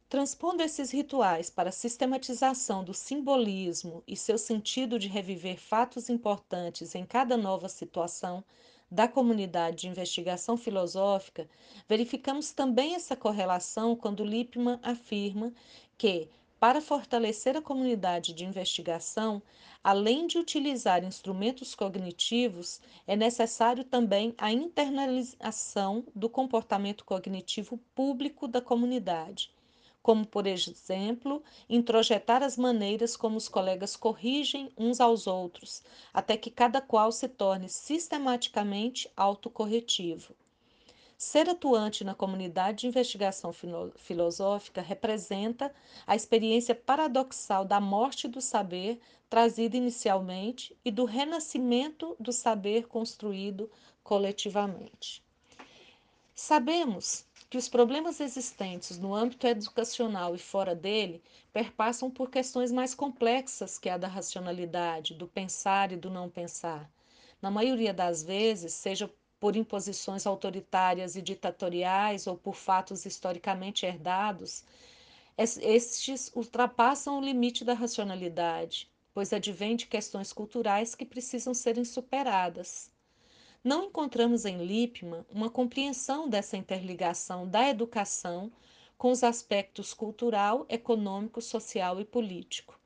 Transpondo 0.09 0.63
esses 0.63 0.91
rituais 0.91 1.51
para 1.51 1.69
a 1.69 1.73
sistematização 1.73 2.83
do 2.83 2.95
simbolismo 2.95 4.03
e 4.09 4.17
seu 4.17 4.39
sentido 4.39 4.99
de 4.99 5.07
reviver 5.07 5.61
fatos 5.61 6.09
importantes 6.09 6.95
em 6.95 7.05
cada 7.05 7.37
nova 7.37 7.69
situação, 7.69 8.43
da 8.91 9.07
comunidade 9.07 9.83
de 9.83 9.89
investigação 9.89 10.57
filosófica, 10.57 11.47
verificamos 11.87 12.53
também 12.53 12.95
essa 12.95 13.15
correlação 13.15 13.95
quando 13.95 14.25
Lippmann 14.25 14.81
afirma 14.83 15.53
que, 15.99 16.31
para 16.59 16.81
fortalecer 16.81 17.55
a 17.55 17.61
comunidade 17.61 18.33
de 18.33 18.47
investigação, 18.47 19.43
além 19.85 20.27
de 20.27 20.39
utilizar 20.39 21.05
instrumentos 21.05 21.75
cognitivos, 21.75 22.81
é 23.07 23.15
necessário 23.15 23.85
também 23.85 24.35
a 24.39 24.51
internalização 24.51 26.03
do 26.15 26.31
comportamento 26.31 27.05
cognitivo 27.05 27.79
público 27.95 28.49
da 28.49 28.63
comunidade, 28.63 29.53
como, 30.09 30.27
por 30.27 30.47
exemplo, 30.47 31.43
introjetar 31.69 32.43
as 32.43 32.57
maneiras 32.57 33.15
como 33.15 33.37
os 33.37 33.47
colegas 33.47 33.95
corrigem 33.95 34.73
uns 34.75 35.03
aos 35.03 35.27
outros, 35.27 35.83
até 36.15 36.35
que 36.35 36.51
cada 36.51 36.81
qual 36.81 37.13
se 37.13 37.29
torne 37.29 37.69
sistematicamente 37.69 39.11
autocorretivo. 39.15 40.35
Ser 41.19 41.47
atuante 41.51 42.05
na 42.05 42.15
comunidade 42.15 42.79
de 42.79 42.87
investigação 42.87 43.53
filosófica 43.97 44.81
representa 44.81 45.71
a 46.07 46.17
experiência 46.17 46.75
paradoxal 46.75 47.67
da 47.67 47.79
morte 47.79 48.27
do 48.27 48.41
saber 48.41 48.99
trazida 49.29 49.77
inicialmente 49.77 50.75
e 50.83 50.91
do 50.91 51.05
renascimento 51.05 52.17
do 52.19 52.33
saber 52.33 52.89
construído 52.89 53.71
coletivamente. 54.03 55.23
Sabemos 56.35 57.28
que 57.51 57.57
os 57.57 57.69
problemas 57.69 58.21
existentes 58.21 58.99
no 58.99 59.15
âmbito 59.15 59.47
educacional 59.47 60.35
e 60.35 60.39
fora 60.39 60.75
dele 60.75 61.23
perpassam 61.53 62.11
por 62.11 62.31
questões 62.31 62.71
mais 62.71 62.95
complexas 62.95 63.79
que 63.79 63.89
a 63.89 63.97
da 63.97 64.07
racionalidade, 64.09 65.15
do 65.15 65.27
pensar 65.27 65.91
e 65.93 65.97
do 65.97 66.11
não 66.11 66.29
pensar. 66.29 66.91
Na 67.41 67.51
maioria 67.51 67.95
das 67.95 68.23
vezes, 68.23 68.75
seja 68.75 69.11
por 69.41 69.57
imposições 69.57 70.27
autoritárias 70.27 71.17
e 71.17 71.23
ditatoriais 71.23 72.27
ou 72.27 72.37
por 72.37 72.55
fatos 72.55 73.07
historicamente 73.07 73.87
herdados, 73.87 74.65
estes 75.39 76.31
ultrapassam 76.35 77.19
o 77.19 77.25
limite 77.25 77.65
da 77.65 77.73
racionalidade, 77.73 78.91
pois 79.15 79.33
advém 79.33 79.77
de 79.77 79.87
questões 79.87 80.33
culturais 80.33 80.95
que 80.95 81.07
precisam 81.07 81.55
serem 81.55 81.85
superadas. 81.85 82.91
Não 83.69 83.85
encontramos 83.85 84.47
em 84.47 84.65
Lippmann 84.65 85.27
uma 85.29 85.51
compreensão 85.51 86.27
dessa 86.27 86.57
interligação 86.57 87.47
da 87.47 87.69
educação 87.69 88.51
com 88.97 89.11
os 89.11 89.23
aspectos 89.23 89.93
cultural, 89.93 90.65
econômico, 90.71 91.43
social 91.43 92.01
e 92.01 92.05
político. 92.07 92.81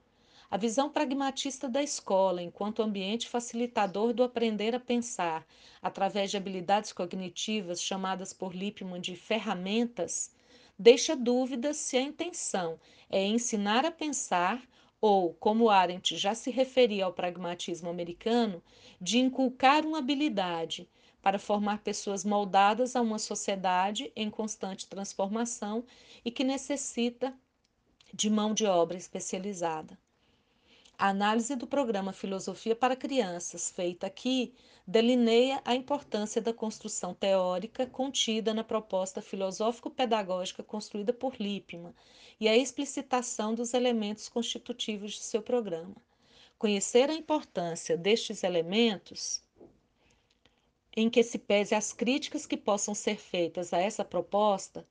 A 0.51 0.57
visão 0.57 0.91
pragmatista 0.91 1.69
da 1.69 1.81
escola, 1.85 2.43
enquanto 2.43 2.83
ambiente 2.83 3.29
facilitador 3.29 4.12
do 4.12 4.25
aprender 4.25 4.75
a 4.75 4.81
pensar 4.81 5.47
através 5.81 6.33
de 6.33 6.37
habilidades 6.37 6.93
cognitivas 6.93 7.81
chamadas 7.81 8.33
por 8.33 8.53
Lippmann 8.53 9.01
de 9.01 9.15
ferramentas, 9.15 10.35
deixa 10.77 11.15
dúvidas 11.15 11.77
se 11.77 11.97
a 11.97 12.01
intenção 12.01 12.77
é 13.09 13.25
ensinar 13.25 13.87
a 13.87 13.93
pensar 13.93 14.61
ou, 15.02 15.35
como 15.35 15.68
Arendt 15.68 16.16
já 16.16 16.35
se 16.35 16.50
referia 16.50 17.04
ao 17.04 17.12
pragmatismo 17.12 17.90
americano, 17.90 18.62
de 19.00 19.18
inculcar 19.18 19.85
uma 19.85 19.99
habilidade 19.99 20.88
para 21.21 21.40
formar 21.40 21.82
pessoas 21.82 22.25
moldadas 22.25 22.94
a 22.94 23.00
uma 23.02 23.18
sociedade 23.18 24.12
em 24.14 24.30
constante 24.30 24.88
transformação 24.88 25.85
e 26.25 26.30
que 26.30 26.44
necessita 26.44 27.35
de 28.14 28.30
mão 28.30 28.54
de 28.54 28.64
obra 28.64 28.97
especializada. 28.97 29.99
A 30.99 31.09
análise 31.09 31.57
do 31.57 31.67
programa 31.67 32.13
Filosofia 32.13 32.77
para 32.77 32.95
Crianças, 32.95 33.71
feita 33.71 34.07
aqui, 34.07 34.55
delineia 34.87 35.61
a 35.65 35.75
importância 35.75 36.41
da 36.41 36.53
construção 36.53 37.13
teórica 37.13 37.87
contida 37.87 38.55
na 38.55 38.63
proposta 38.63 39.21
filosófico-pedagógica 39.21 40.63
construída 40.63 41.13
por 41.13 41.35
Lippmann 41.41 41.95
e 42.39 42.49
a 42.49 42.57
explicitação 42.57 43.55
dos 43.55 43.75
elementos 43.75 44.29
constitutivos 44.29 45.13
de 45.13 45.21
seu 45.21 45.43
programa. 45.43 45.97
Conhecer 46.59 47.11
a 47.11 47.15
importância 47.15 47.97
destes 47.97 48.45
elementos 48.45 49.43
em 50.95 51.09
que 51.09 51.23
se 51.23 51.39
pese 51.39 51.75
as 51.75 51.93
críticas 51.93 52.47
que 52.47 52.57
possam 52.57 52.95
ser 52.95 53.17
feitas 53.17 53.73
a 53.73 53.78
essa 53.78 54.05
proposta 54.05 54.87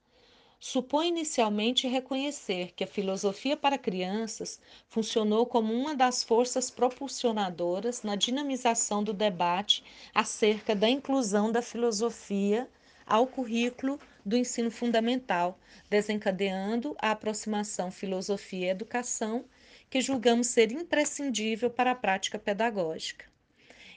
supõe 0.63 1.08
inicialmente 1.08 1.88
reconhecer 1.88 2.71
que 2.76 2.84
a 2.84 2.88
filosofia 2.88 3.58
para 3.58 3.80
crianças 3.80 4.62
funcionou 4.88 5.43
como 5.43 5.74
uma 5.74 5.95
das 5.95 6.24
forças 6.24 6.69
propulsionadoras 6.69 8.04
na 8.04 8.15
dinamização 8.15 9.04
do 9.04 9.12
debate 9.12 9.84
acerca 10.13 10.76
da 10.76 10.88
inclusão 10.88 11.52
da 11.52 11.63
filosofia 11.63 12.69
ao 13.08 13.26
currículo 13.26 14.00
do 14.24 14.38
ensino 14.38 14.69
fundamental, 14.69 15.58
desencadeando 15.89 16.95
a 17.00 17.10
aproximação 17.10 17.89
filosofia-educação 17.89 19.43
que 19.89 20.00
julgamos 20.00 20.45
ser 20.45 20.71
imprescindível 20.71 21.71
para 21.71 21.89
a 21.89 21.95
prática 21.95 22.38
pedagógica. 22.38 23.26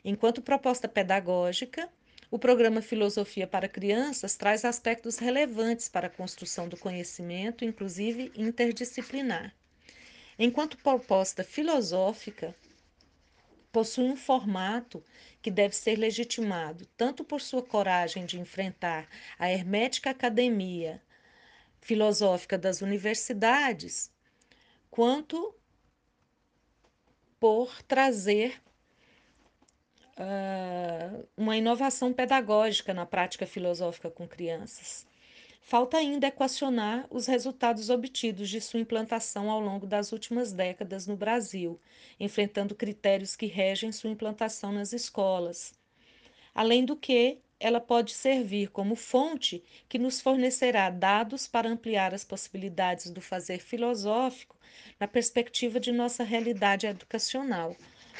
Enquanto 0.02 0.40
proposta 0.40 0.88
pedagógica, 0.88 1.90
o 2.34 2.38
programa 2.38 2.82
Filosofia 2.82 3.46
para 3.46 3.68
Crianças 3.68 4.34
traz 4.34 4.64
aspectos 4.64 5.18
relevantes 5.18 5.88
para 5.88 6.08
a 6.08 6.10
construção 6.10 6.68
do 6.68 6.76
conhecimento, 6.76 7.64
inclusive 7.64 8.32
interdisciplinar. 8.34 9.54
Enquanto 10.36 10.76
proposta 10.78 11.44
filosófica, 11.44 12.52
possui 13.70 14.06
um 14.06 14.16
formato 14.16 15.00
que 15.40 15.48
deve 15.48 15.76
ser 15.76 15.96
legitimado 15.96 16.84
tanto 16.96 17.22
por 17.22 17.40
sua 17.40 17.62
coragem 17.62 18.26
de 18.26 18.40
enfrentar 18.40 19.08
a 19.38 19.48
hermética 19.48 20.10
academia 20.10 21.00
filosófica 21.80 22.58
das 22.58 22.82
universidades, 22.82 24.10
quanto 24.90 25.54
por 27.38 27.80
trazer 27.84 28.60
uh, 30.18 31.26
uma 31.36 31.56
inovação 31.56 32.12
pedagógica 32.12 32.94
na 32.94 33.06
prática 33.06 33.46
filosófica 33.46 34.10
com 34.10 34.26
crianças. 34.26 35.06
Falta 35.60 35.96
ainda 35.96 36.26
equacionar 36.26 37.06
os 37.10 37.26
resultados 37.26 37.88
obtidos 37.88 38.50
de 38.50 38.60
sua 38.60 38.80
implantação 38.80 39.50
ao 39.50 39.60
longo 39.60 39.86
das 39.86 40.12
últimas 40.12 40.52
décadas 40.52 41.06
no 41.06 41.16
Brasil, 41.16 41.80
enfrentando 42.20 42.74
critérios 42.74 43.34
que 43.34 43.46
regem 43.46 43.90
sua 43.90 44.10
implantação 44.10 44.72
nas 44.72 44.92
escolas. 44.92 45.72
Além 46.54 46.84
do 46.84 46.94
que, 46.94 47.38
ela 47.58 47.80
pode 47.80 48.12
servir 48.12 48.68
como 48.68 48.94
fonte 48.94 49.64
que 49.88 49.98
nos 49.98 50.20
fornecerá 50.20 50.90
dados 50.90 51.48
para 51.48 51.70
ampliar 51.70 52.12
as 52.12 52.24
possibilidades 52.24 53.10
do 53.10 53.22
fazer 53.22 53.58
filosófico 53.58 54.54
na 55.00 55.08
perspectiva 55.08 55.80
de 55.80 55.90
nossa 55.90 56.22
realidade 56.22 56.86
educacional, 56.86 57.74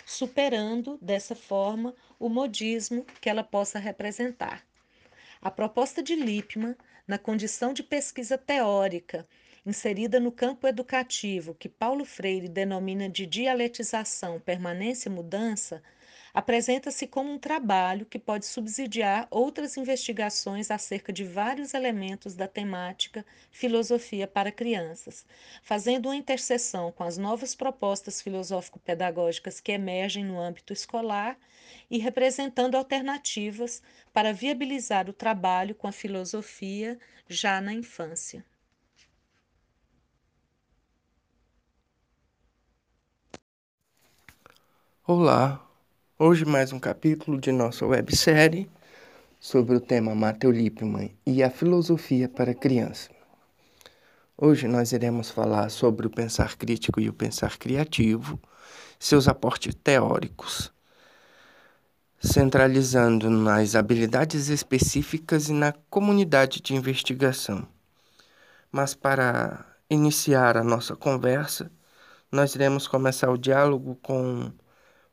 superando, 0.05 0.99
dessa 1.01 1.35
forma, 1.35 1.95
o 2.19 2.29
modismo 2.29 3.05
que 3.21 3.29
ela 3.29 3.45
possa 3.45 3.79
representar. 3.79 4.65
A 5.41 5.51
proposta 5.51 6.03
de 6.03 6.15
Lippmann, 6.15 6.75
na 7.07 7.19
condição 7.19 7.73
de 7.73 7.83
pesquisa 7.83 8.39
teórica, 8.39 9.27
inserida 9.67 10.19
no 10.21 10.33
campo 10.33 10.67
educativo, 10.67 11.55
que 11.55 11.69
Paulo 11.69 12.05
Freire 12.05 12.49
denomina 12.49 13.09
de 13.09 13.27
dialetização, 13.27 14.41
permanência 14.41 15.09
e 15.09 15.13
mudança, 15.13 15.83
apresenta-se 16.35 17.07
como 17.07 17.31
um 17.33 17.39
trabalho 17.39 18.05
que 18.05 18.19
pode 18.19 18.45
subsidiar 18.45 19.29
outras 19.31 19.77
investigações 19.77 20.69
acerca 20.69 21.13
de 21.13 21.23
vários 21.23 21.73
elementos 21.75 22.35
da 22.35 22.49
temática 22.49 23.25
filosofia 23.53 24.27
para 24.27 24.51
crianças, 24.51 25.25
fazendo 25.63 26.07
uma 26.07 26.17
interseção 26.17 26.91
com 26.91 27.05
as 27.05 27.17
novas 27.17 27.55
propostas 27.55 28.21
filosófico-pedagógicas 28.21 29.61
que 29.61 29.71
emergem 29.71 30.25
no 30.25 30.41
âmbito 30.41 30.73
escolar 30.73 31.39
e 31.89 31.99
representando 31.99 32.75
alternativas 32.75 33.81
para 34.13 34.33
viabilizar 34.33 35.09
o 35.09 35.13
trabalho 35.13 35.75
com 35.75 35.87
a 35.87 35.93
filosofia 35.93 36.99
já 37.29 37.61
na 37.61 37.73
infância. 37.73 38.45
Olá, 45.07 45.65
Hoje 46.17 46.45
mais 46.45 46.73
um 46.73 46.79
capítulo 46.79 47.41
de 47.41 47.51
nossa 47.51 47.85
websérie 47.85 48.71
sobre 49.41 49.75
o 49.75 49.81
tema 49.81 50.15
Mateu 50.15 50.53
Lippmann 50.53 51.11
e 51.27 51.43
a 51.43 51.51
filosofia 51.51 52.29
para 52.29 52.55
criança. 52.55 53.11
Hoje 54.39 54.69
nós 54.69 54.93
iremos 54.93 55.29
falar 55.29 55.69
sobre 55.71 56.07
o 56.07 56.11
pensar 56.11 56.57
crítico 56.57 57.01
e 57.01 57.09
o 57.09 57.13
pensar 57.13 57.59
criativo, 57.59 58.39
seus 58.97 59.27
aportes 59.27 59.75
teóricos, 59.75 60.73
centralizando 62.21 63.29
nas 63.29 63.75
habilidades 63.75 64.47
específicas 64.51 65.49
e 65.49 65.53
na 65.53 65.73
comunidade 65.91 66.61
de 66.61 66.77
investigação. 66.77 67.67
Mas 68.71 68.95
para 68.95 69.67
iniciar 69.91 70.57
a 70.57 70.63
nossa 70.63 70.95
conversa, 70.95 71.73
nós 72.31 72.55
iremos 72.55 72.87
começar 72.87 73.33
o 73.33 73.37
diálogo 73.37 73.99
com 74.01 74.53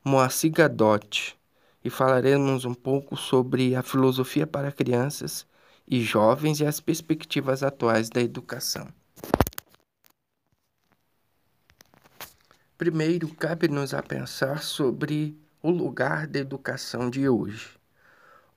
Moacir 0.04 0.52
Gadotti, 0.52 1.40
e 1.84 1.90
falaremos 1.92 2.66
um 2.66 2.74
pouco 2.74 3.16
sobre 3.16 3.76
a 3.76 3.84
filosofia 3.84 4.48
para 4.48 4.72
crianças 4.72 5.46
e 5.88 6.02
jovens 6.02 6.60
e 6.60 6.66
as 6.66 6.80
perspectivas 6.80 7.62
atuais 7.62 8.10
da 8.10 8.20
educação. 8.20 8.88
Primeiro, 12.80 13.28
cabe-nos 13.36 13.94
a 13.94 14.02
pensar 14.02 14.64
sobre 14.64 15.38
o 15.62 15.70
lugar 15.70 16.26
da 16.26 16.40
educação 16.40 17.08
de 17.08 17.30
hoje, 17.30 17.70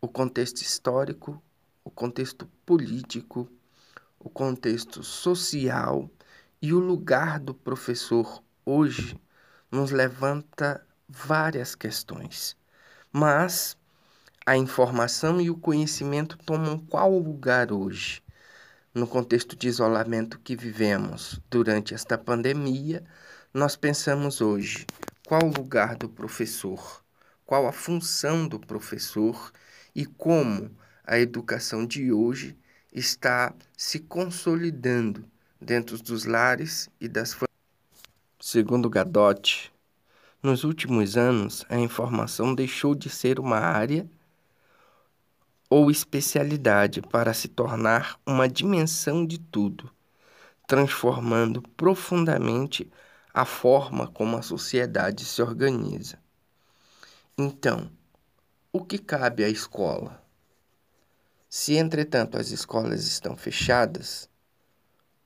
o 0.01 0.09
contexto 0.09 0.63
histórico, 0.63 1.43
o 1.85 1.91
contexto 1.91 2.49
político, 2.65 3.47
o 4.19 4.31
contexto 4.31 5.03
social 5.03 6.09
e 6.63 6.73
o 6.73 6.79
lugar 6.79 7.39
do 7.39 7.53
professor 7.53 8.43
hoje 8.65 9.15
nos 9.71 9.91
levanta 9.91 10.83
várias 11.15 11.75
questões. 11.75 12.57
Mas 13.13 13.77
a 14.45 14.57
informação 14.57 15.41
e 15.41 15.49
o 15.49 15.57
conhecimento 15.57 16.37
tomam 16.39 16.79
qual 16.79 17.17
lugar 17.19 17.73
hoje? 17.73 18.23
No 18.93 19.07
contexto 19.07 19.57
de 19.57 19.69
isolamento 19.69 20.39
que 20.39 20.57
vivemos 20.57 21.41
durante 21.49 21.95
esta 21.95 22.19
pandemia, 22.19 23.03
nós 23.53 23.77
pensamos 23.77 24.41
hoje 24.41 24.87
qual 25.27 25.43
o 25.45 25.53
lugar 25.53 25.97
do 25.97 26.09
professor, 26.09 27.03
qual 27.47 27.67
a 27.67 27.73
função 27.73 28.47
do 28.47 28.59
professor 28.59 29.53
e 29.95 30.05
como 30.05 30.71
a 31.05 31.19
educação 31.19 31.87
de 31.87 32.13
hoje 32.13 32.57
está 32.93 33.55
se 33.77 33.99
consolidando 33.99 35.25
dentro 35.61 35.99
dos 35.99 36.25
lares 36.25 36.89
e 37.01 37.09
das 37.09 37.33
famílias. 37.33 37.55
Segundo 38.41 38.89
Gadotti, 38.91 39.74
nos 40.45 40.63
últimos 40.63 41.17
anos, 41.17 41.65
a 41.71 41.79
informação 41.79 42.55
deixou 42.55 42.95
de 42.95 43.09
ser 43.09 43.41
uma 43.41 43.57
área 43.57 44.07
ou 45.71 45.91
especialidade 45.91 47.01
para 47.01 47.33
se 47.33 47.49
tornar 47.49 48.21
uma 48.27 48.47
dimensão 48.47 49.25
de 49.25 49.39
tudo, 49.39 49.91
transformando 50.67 51.63
profundamente 51.63 52.93
a 53.33 53.47
forma 53.47 54.07
como 54.07 54.37
a 54.37 54.43
sociedade 54.43 55.25
se 55.25 55.41
organiza. 55.41 56.19
Então, 57.39 57.91
o 58.71 58.85
que 58.85 58.99
cabe 58.99 59.45
à 59.45 59.49
escola? 59.49 60.23
Se, 61.49 61.75
entretanto, 61.75 62.37
as 62.37 62.51
escolas 62.51 63.07
estão 63.07 63.35
fechadas, 63.35 64.29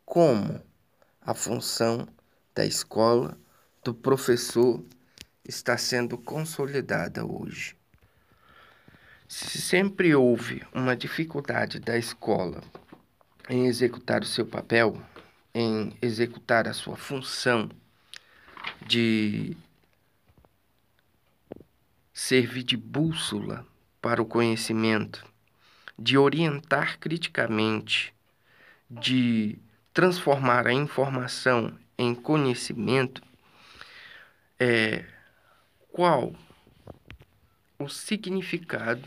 como 0.07 0.63
a 1.21 1.35
função 1.35 2.07
da 2.55 2.65
escola, 2.65 3.37
do 3.83 3.93
professor 3.93 4.85
está 5.49 5.79
sendo 5.79 6.19
consolidada 6.19 7.25
hoje. 7.25 7.75
Se 9.27 9.61
sempre 9.61 10.15
houve 10.15 10.63
uma 10.73 10.95
dificuldade 10.95 11.81
da 11.81 11.97
escola 11.97 12.63
em 13.49 13.67
executar 13.67 14.23
o 14.23 14.27
seu 14.27 14.47
papel, 14.47 15.03
em 15.55 15.97
executar 16.03 16.69
a 16.69 16.75
sua 16.75 16.97
função 16.97 17.71
de 18.87 19.57
servir 22.13 22.63
de 22.63 22.77
bússola 22.77 23.67
para 24.03 24.21
o 24.21 24.27
conhecimento, 24.27 25.25
de 25.99 26.19
orientar 26.19 26.99
criticamente, 26.99 28.15
de 28.91 29.59
transformar 29.93 30.67
a 30.67 30.73
informação 30.73 31.77
em 31.97 32.15
conhecimento, 32.15 33.23
é, 34.59 35.05
qual 35.93 36.35
o 37.79 37.89
significado 37.89 39.07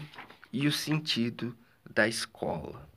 e 0.52 0.68
o 0.68 0.72
sentido 0.72 1.56
da 1.90 2.08
escola. 2.08 2.90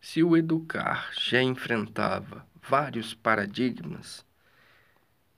Se 0.00 0.22
o 0.22 0.36
educar 0.36 1.10
já 1.18 1.42
enfrentava 1.42 2.46
vários 2.62 3.14
paradigmas, 3.14 4.24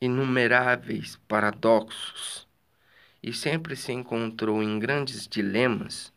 inumeráveis 0.01 1.17
paradoxos, 1.29 2.47
e 3.23 3.33
sempre 3.33 3.75
se 3.75 3.93
encontrou 3.93 4.63
em 4.63 4.79
grandes 4.79 5.27
dilemas, 5.27 6.13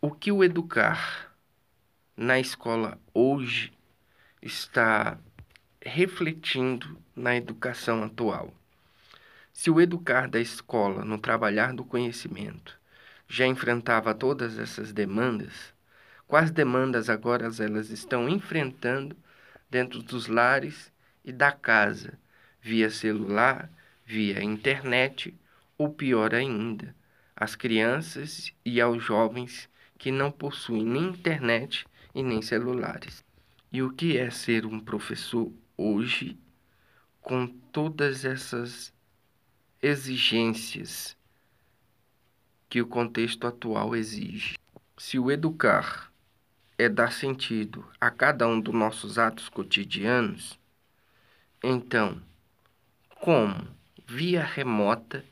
o 0.00 0.10
que 0.10 0.32
o 0.32 0.42
educar 0.42 1.34
na 2.16 2.40
escola 2.40 2.98
hoje 3.12 3.72
está 4.40 5.18
refletindo 5.82 6.98
na 7.14 7.36
educação 7.36 8.02
atual. 8.02 8.54
Se 9.60 9.70
o 9.70 9.78
educar 9.78 10.26
da 10.26 10.40
escola 10.40 11.04
no 11.04 11.18
trabalhar 11.18 11.74
do 11.74 11.84
conhecimento 11.84 12.80
já 13.28 13.46
enfrentava 13.46 14.14
todas 14.14 14.58
essas 14.58 14.90
demandas, 14.90 15.74
quais 16.26 16.50
demandas 16.50 17.10
agora 17.10 17.44
elas 17.58 17.90
estão 17.90 18.26
enfrentando 18.26 19.14
dentro 19.68 20.02
dos 20.02 20.28
lares 20.28 20.90
e 21.22 21.30
da 21.30 21.52
casa, 21.52 22.18
via 22.62 22.88
celular, 22.88 23.70
via 24.06 24.42
internet, 24.42 25.38
ou 25.76 25.90
pior 25.90 26.34
ainda, 26.34 26.96
as 27.36 27.54
crianças 27.54 28.54
e 28.64 28.80
aos 28.80 29.04
jovens 29.04 29.68
que 29.98 30.10
não 30.10 30.30
possuem 30.30 30.86
nem 30.86 31.08
internet 31.10 31.84
e 32.14 32.22
nem 32.22 32.40
celulares. 32.40 33.22
E 33.70 33.82
o 33.82 33.92
que 33.92 34.16
é 34.16 34.30
ser 34.30 34.64
um 34.64 34.80
professor 34.80 35.52
hoje 35.76 36.38
com 37.20 37.46
todas 37.46 38.24
essas 38.24 38.98
exigências 39.82 41.16
que 42.68 42.82
o 42.82 42.86
contexto 42.86 43.46
atual 43.46 43.96
exige. 43.96 44.58
Se 44.98 45.18
o 45.18 45.30
educar 45.30 46.12
é 46.76 46.88
dar 46.88 47.12
sentido 47.12 47.88
a 47.98 48.10
cada 48.10 48.46
um 48.46 48.60
dos 48.60 48.74
nossos 48.74 49.18
atos 49.18 49.48
cotidianos, 49.48 50.58
então, 51.62 52.20
como, 53.20 53.66
via 54.06 54.44
remota, 54.44 55.24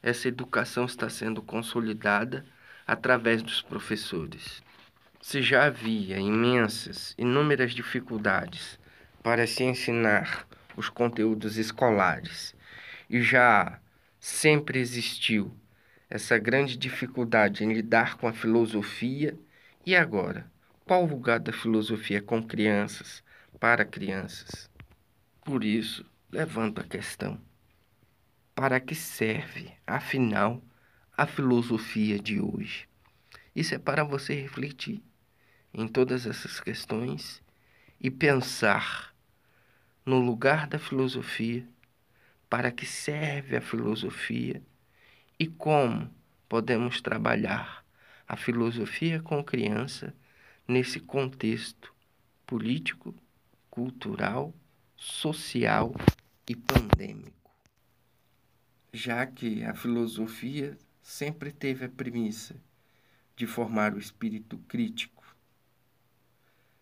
essa 0.00 0.28
educação 0.28 0.84
está 0.84 1.08
sendo 1.08 1.42
consolidada 1.42 2.46
através 2.86 3.42
dos 3.42 3.60
professores? 3.60 4.62
Se 5.20 5.42
já 5.42 5.64
havia 5.64 6.18
imensas, 6.20 7.12
inúmeras 7.18 7.72
dificuldades 7.72 8.78
para 9.20 9.48
se 9.48 9.64
ensinar 9.64 10.46
os 10.76 10.88
conteúdos 10.88 11.56
escolares 11.56 12.54
e 13.10 13.20
já 13.20 13.80
sempre 14.26 14.80
existiu 14.80 15.56
essa 16.10 16.36
grande 16.36 16.76
dificuldade 16.76 17.62
em 17.62 17.72
lidar 17.72 18.16
com 18.16 18.26
a 18.26 18.32
filosofia. 18.32 19.38
E 19.84 19.94
agora, 19.94 20.50
qual 20.84 21.04
o 21.04 21.08
lugar 21.08 21.38
da 21.38 21.52
filosofia 21.52 22.20
com 22.20 22.42
crianças, 22.42 23.22
para 23.60 23.84
crianças? 23.84 24.68
Por 25.44 25.62
isso, 25.62 26.04
levanto 26.28 26.80
a 26.80 26.84
questão: 26.84 27.40
para 28.52 28.80
que 28.80 28.96
serve, 28.96 29.72
afinal, 29.86 30.60
a 31.16 31.24
filosofia 31.24 32.18
de 32.18 32.40
hoje? 32.40 32.88
Isso 33.54 33.76
é 33.76 33.78
para 33.78 34.02
você 34.02 34.34
refletir 34.34 35.00
em 35.72 35.86
todas 35.86 36.26
essas 36.26 36.58
questões 36.58 37.40
e 38.00 38.10
pensar 38.10 39.14
no 40.04 40.18
lugar 40.18 40.66
da 40.66 40.80
filosofia 40.80 41.64
para 42.56 42.72
que 42.72 42.86
serve 42.86 43.54
a 43.54 43.60
filosofia 43.60 44.62
e 45.38 45.46
como 45.46 46.10
podemos 46.48 47.02
trabalhar 47.02 47.84
a 48.26 48.34
filosofia 48.34 49.20
com 49.20 49.44
criança 49.44 50.14
nesse 50.66 50.98
contexto 50.98 51.94
político, 52.46 53.14
cultural, 53.68 54.54
social 54.96 55.94
e 56.48 56.56
pandêmico. 56.56 57.54
Já 58.90 59.26
que 59.26 59.62
a 59.62 59.74
filosofia 59.74 60.78
sempre 61.02 61.52
teve 61.52 61.84
a 61.84 61.90
premissa 61.90 62.56
de 63.36 63.46
formar 63.46 63.92
o 63.92 63.98
espírito 63.98 64.56
crítico, 64.66 65.22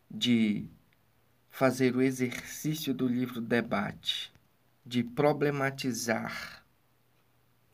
de 0.09 0.69
fazer 1.51 1.97
o 1.97 2.01
exercício 2.01 2.95
do 2.95 3.09
livro 3.09 3.41
debate, 3.41 4.33
de 4.85 5.03
problematizar 5.03 6.65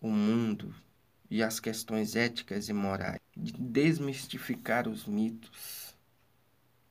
o 0.00 0.08
mundo 0.08 0.74
e 1.28 1.42
as 1.42 1.58
questões 1.58 2.14
éticas 2.14 2.68
e 2.68 2.72
morais, 2.72 3.20
de 3.36 3.52
desmistificar 3.52 4.88
os 4.88 5.06
mitos. 5.06 5.94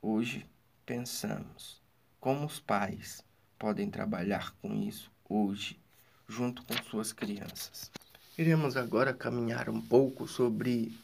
Hoje 0.01 0.45
pensamos 0.85 1.81
como 2.19 2.45
os 2.45 2.59
pais 2.59 3.23
podem 3.57 3.89
trabalhar 3.89 4.53
com 4.61 4.73
isso 4.73 5.11
hoje, 5.27 5.79
junto 6.27 6.63
com 6.63 6.73
suas 6.83 7.13
crianças. 7.13 7.91
Iremos 8.37 8.77
agora 8.77 9.13
caminhar 9.13 9.69
um 9.69 9.81
pouco 9.81 10.27
sobre 10.27 10.97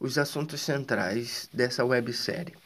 os 0.00 0.18
assuntos 0.18 0.60
centrais 0.60 1.48
dessa 1.52 1.84
websérie. 1.84 2.56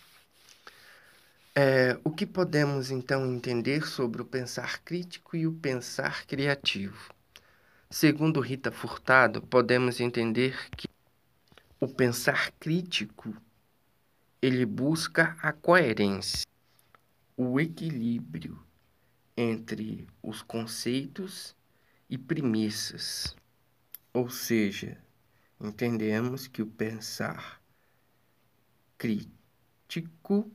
É, 1.59 1.99
o 2.05 2.11
que 2.11 2.27
podemos 2.27 2.91
então 2.91 3.33
entender 3.33 3.87
sobre 3.87 4.21
o 4.21 4.27
pensar 4.27 4.79
crítico 4.81 5.35
e 5.35 5.47
o 5.47 5.55
pensar 5.55 6.27
criativo? 6.27 7.15
Segundo 7.89 8.41
Rita 8.41 8.71
Furtado, 8.71 9.41
podemos 9.41 9.99
entender 9.99 10.69
que 10.77 10.87
o 11.81 11.89
pensar 11.89 12.53
crítico 12.61 13.35
ele 14.43 14.67
busca 14.67 15.35
a 15.41 15.51
coerência, 15.51 16.47
o 17.35 17.59
equilíbrio 17.59 18.63
entre 19.35 20.07
os 20.23 20.43
conceitos 20.43 21.57
e 22.11 22.19
premissas. 22.19 23.35
Ou 24.13 24.29
seja, 24.29 25.03
entendemos 25.59 26.47
que 26.47 26.61
o 26.61 26.67
pensar 26.67 27.63
crítico 28.99 30.55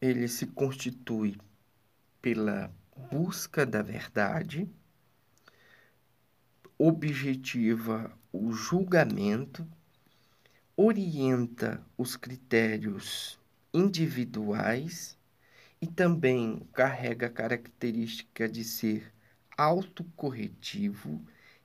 ele 0.00 0.28
se 0.28 0.46
constitui 0.46 1.36
pela 2.20 2.72
busca 3.10 3.64
da 3.66 3.82
verdade 3.82 4.68
objetiva 6.78 8.16
o 8.32 8.52
julgamento, 8.52 9.66
orienta 10.76 11.84
os 11.96 12.16
critérios 12.16 13.38
individuais 13.74 15.18
e 15.80 15.86
também 15.86 16.60
carrega 16.72 17.26
a 17.26 17.30
característica 17.30 18.48
de 18.48 18.62
ser 18.62 19.12
autocorretivo 19.56 21.20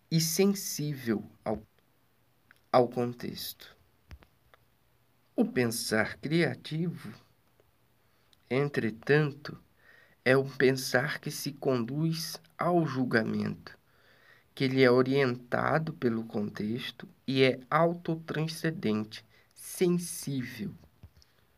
e 0.10 0.20
sensível 0.20 1.24
ao, 1.46 1.62
ao 2.72 2.88
contexto. 2.88 3.78
O 5.36 5.46
pensar 5.46 6.18
criativo, 6.18 7.14
entretanto, 8.54 9.58
é 10.24 10.38
um 10.38 10.50
pensar 10.50 11.20
que 11.20 11.32
se 11.32 11.52
conduz 11.54 12.40
ao 12.58 12.86
julgamento 12.86 13.78
que 14.56 14.64
ele 14.64 14.84
é 14.84 14.92
orientado 14.92 15.94
pelo 15.94 16.24
contexto 16.24 17.08
e 17.28 17.42
é 17.44 17.60
autotranscendente, 17.70 19.26
sensível. 19.54 20.72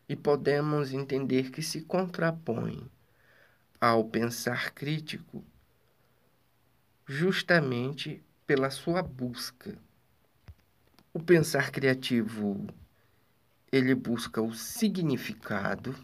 E 0.08 0.16
podemos 0.16 0.94
entender 0.94 1.52
que 1.52 1.62
se 1.62 1.82
contrapõe 1.82 2.90
ao 3.82 4.06
pensar 4.06 4.72
crítico 4.72 5.44
justamente 7.06 8.24
pela 8.48 8.70
sua 8.70 9.02
busca. 9.02 9.78
O 11.14 11.20
pensar 11.20 11.72
criativo 11.72 12.66
ele 13.72 13.94
busca 13.94 14.42
o 14.42 14.54
significado, 14.54 15.96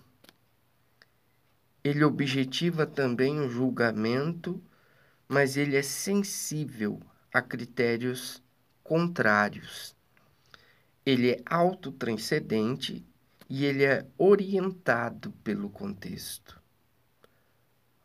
ele 1.83 2.03
objetiva 2.03 2.85
também 2.85 3.39
o 3.39 3.49
julgamento 3.49 4.61
mas 5.31 5.55
ele 5.55 5.77
é 5.77 5.81
sensível 5.81 7.01
a 7.33 7.41
critérios 7.41 8.43
contrários. 8.83 9.95
Ele 11.05 11.31
é 11.31 11.41
autotranscendente 11.45 13.07
e 13.49 13.63
ele 13.63 13.85
é 13.85 14.05
orientado 14.17 15.31
pelo 15.41 15.69
contexto. 15.69 16.61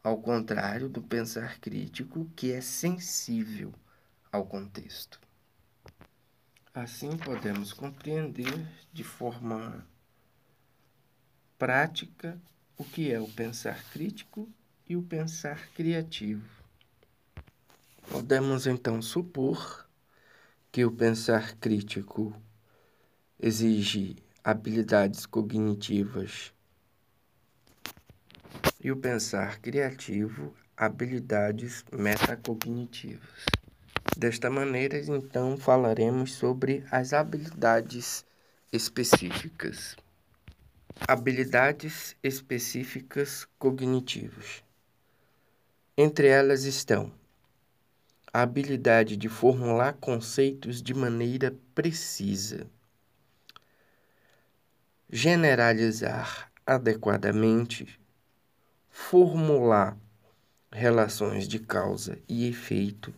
Ao 0.04 0.16
contrário 0.18 0.88
do 0.88 1.02
pensar 1.02 1.58
crítico, 1.58 2.30
que 2.36 2.52
é 2.52 2.60
sensível 2.60 3.74
ao 4.30 4.46
contexto. 4.46 5.20
Assim 6.72 7.16
podemos 7.16 7.72
compreender 7.72 8.68
de 8.92 9.02
forma 9.02 9.84
prática 11.58 12.40
o 12.76 12.84
que 12.84 13.12
é 13.12 13.20
o 13.20 13.28
pensar 13.28 13.82
crítico 13.90 14.48
e 14.88 14.96
o 14.96 15.02
pensar 15.02 15.68
criativo. 15.74 16.48
Podemos 18.08 18.66
então 18.66 19.02
supor 19.02 19.88
que 20.70 20.84
o 20.84 20.92
pensar 20.92 21.56
crítico 21.56 22.34
exige 23.40 24.16
habilidades 24.44 25.26
cognitivas 25.26 26.52
e 28.80 28.92
o 28.92 28.96
pensar 28.96 29.58
criativo 29.58 30.54
habilidades 30.76 31.84
metacognitivas. 31.90 33.46
Desta 34.16 34.50
maneira, 34.50 34.98
então, 34.98 35.56
falaremos 35.56 36.34
sobre 36.34 36.84
as 36.90 37.12
habilidades 37.12 38.24
específicas. 38.72 39.96
Habilidades 41.04 42.16
específicas 42.20 43.46
cognitivas. 43.59 44.64
Entre 45.96 46.26
elas 46.26 46.64
estão 46.64 47.12
a 48.32 48.42
habilidade 48.42 49.16
de 49.16 49.28
formular 49.28 49.92
conceitos 49.94 50.82
de 50.82 50.92
maneira 50.92 51.56
precisa, 51.74 52.66
generalizar 55.09 56.50
adequadamente, 56.66 58.00
formular 58.90 59.96
relações 60.72 61.46
de 61.46 61.61
causa 61.61 62.18
e 62.28 62.48
efeito, 62.48 63.14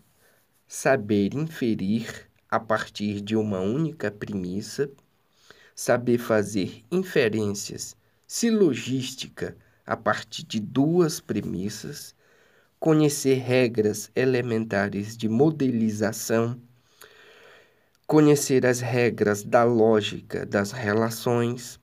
saber 0.67 1.33
inferir 1.33 2.29
a 2.51 2.61
partir 2.61 3.23
de 3.23 3.35
uma 3.35 3.61
única 3.61 4.11
premissa, 4.11 4.91
saber 5.79 6.19
fazer 6.19 6.83
inferências 6.91 7.97
silogística 8.27 9.57
a 9.87 9.97
partir 9.97 10.43
de 10.43 10.59
duas 10.59 11.21
premissas 11.21 12.17
conhecer 12.81 13.37
regras 13.37 14.11
elementares 14.17 15.17
de 15.17 15.29
modelização, 15.29 16.61
conhecer 18.09 18.67
as 18.67 18.81
regras 18.81 19.45
da 19.45 19.63
lógica 19.63 20.45
das 20.45 20.73
relações, 20.73 21.79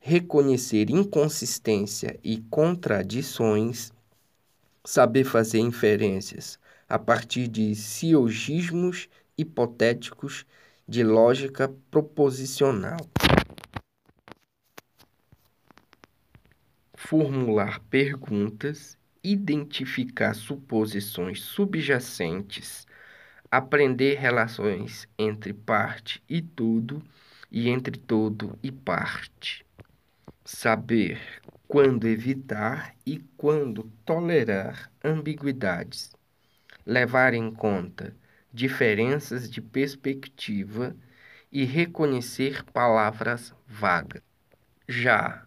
reconhecer 0.00 0.88
inconsistência 0.88 2.18
e 2.24 2.38
contradições, 2.38 3.92
saber 4.82 5.24
fazer 5.24 5.58
inferências 5.58 6.58
a 6.88 6.98
partir 6.98 7.46
de 7.46 7.74
silogismos 7.74 9.06
hipotéticos 9.36 10.46
de 10.88 11.04
lógica 11.04 11.68
proposicional. 11.90 12.98
Formular 16.96 17.80
perguntas 17.90 18.98
identificar 19.22 20.34
suposições 20.34 21.42
subjacentes, 21.42 22.86
aprender 23.50 24.18
relações 24.18 25.08
entre 25.18 25.52
parte 25.52 26.22
e 26.28 26.40
tudo 26.40 27.02
e 27.50 27.68
entre 27.68 27.98
todo 27.98 28.58
e 28.62 28.70
parte, 28.70 29.66
saber 30.44 31.20
quando 31.66 32.06
evitar 32.06 32.94
e 33.04 33.18
quando 33.36 33.90
tolerar 34.04 34.90
ambiguidades, 35.04 36.10
levar 36.86 37.34
em 37.34 37.50
conta 37.52 38.14
diferenças 38.52 39.50
de 39.50 39.60
perspectiva 39.60 40.96
e 41.50 41.64
reconhecer 41.64 42.64
palavras 42.64 43.54
vagas. 43.66 44.22
Já 44.86 45.46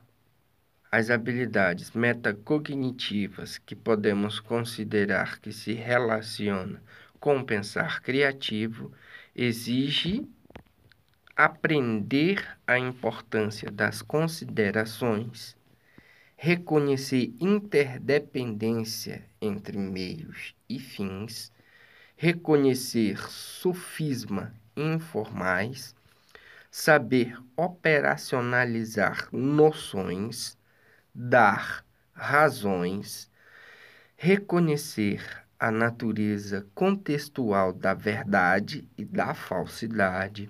as 0.92 1.10
habilidades 1.10 1.92
metacognitivas 1.92 3.58
que 3.58 3.76
podemos 3.76 4.40
considerar 4.40 5.40
que 5.40 5.54
se 5.54 5.74
relacionam 5.74 6.80
com 7.20 7.38
o 7.38 7.46
pensar 7.46 8.02
criativo 8.02 8.92
exige 9.34 10.28
aprender 11.36 12.46
a 12.68 12.78
importância 12.78 13.72
das 13.72 14.02
considerações, 14.02 15.56
reconhecer 16.36 17.34
interdependência 17.40 19.26
entre 19.42 19.78
meios 19.78 20.54
e 20.68 20.78
fins, 20.78 21.54
reconhecer 22.22 23.18
sofisma 23.32 24.54
informais, 24.78 25.96
saber 26.70 27.36
operacionalizar 27.58 29.28
noções 29.32 30.56
dar 31.16 31.84
razões, 32.14 33.28
reconhecer 34.16 35.44
a 35.60 35.72
natureza 35.72 36.68
contextual 36.76 37.74
da 37.74 37.96
verdade 37.96 38.88
e 38.96 39.04
da 39.04 39.34
falsidade, 39.34 40.48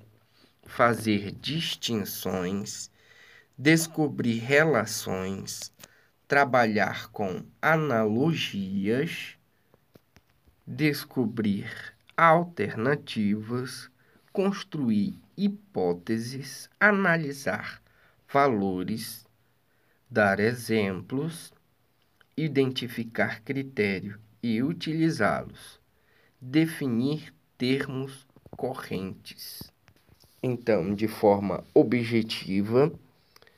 fazer 0.66 1.32
distinções, 1.32 2.92
descobrir 3.58 4.40
relações, 4.40 5.72
trabalhar 6.28 7.10
com 7.14 7.46
analogias, 7.62 9.38
descobrir 10.66 11.70
alternativas, 12.16 13.90
construir 14.32 15.18
hipóteses, 15.38 16.70
analisar 16.80 17.82
valores 18.32 19.26
dar 20.12 20.42
exemplos, 20.42 21.54
identificar 22.36 23.42
critério 23.44 24.20
e 24.44 24.62
utilizá-los, 24.62 25.80
definir 26.42 27.34
termos 27.58 28.28
correntes. 28.58 29.72
Então, 30.44 30.94
de 30.94 31.08
forma 31.08 31.64
objetiva, 31.74 32.92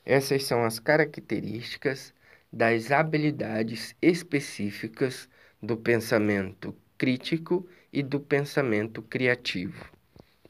essas 0.06 0.44
são 0.44 0.64
as 0.64 0.78
características 0.78 2.14
das 2.52 2.92
habilidades 2.92 3.96
específicas 4.00 5.28
do 5.60 5.76
pensamento 5.76 6.76
crítico 7.04 7.68
e 7.92 8.02
do 8.02 8.18
pensamento 8.18 9.02
criativo. 9.02 9.92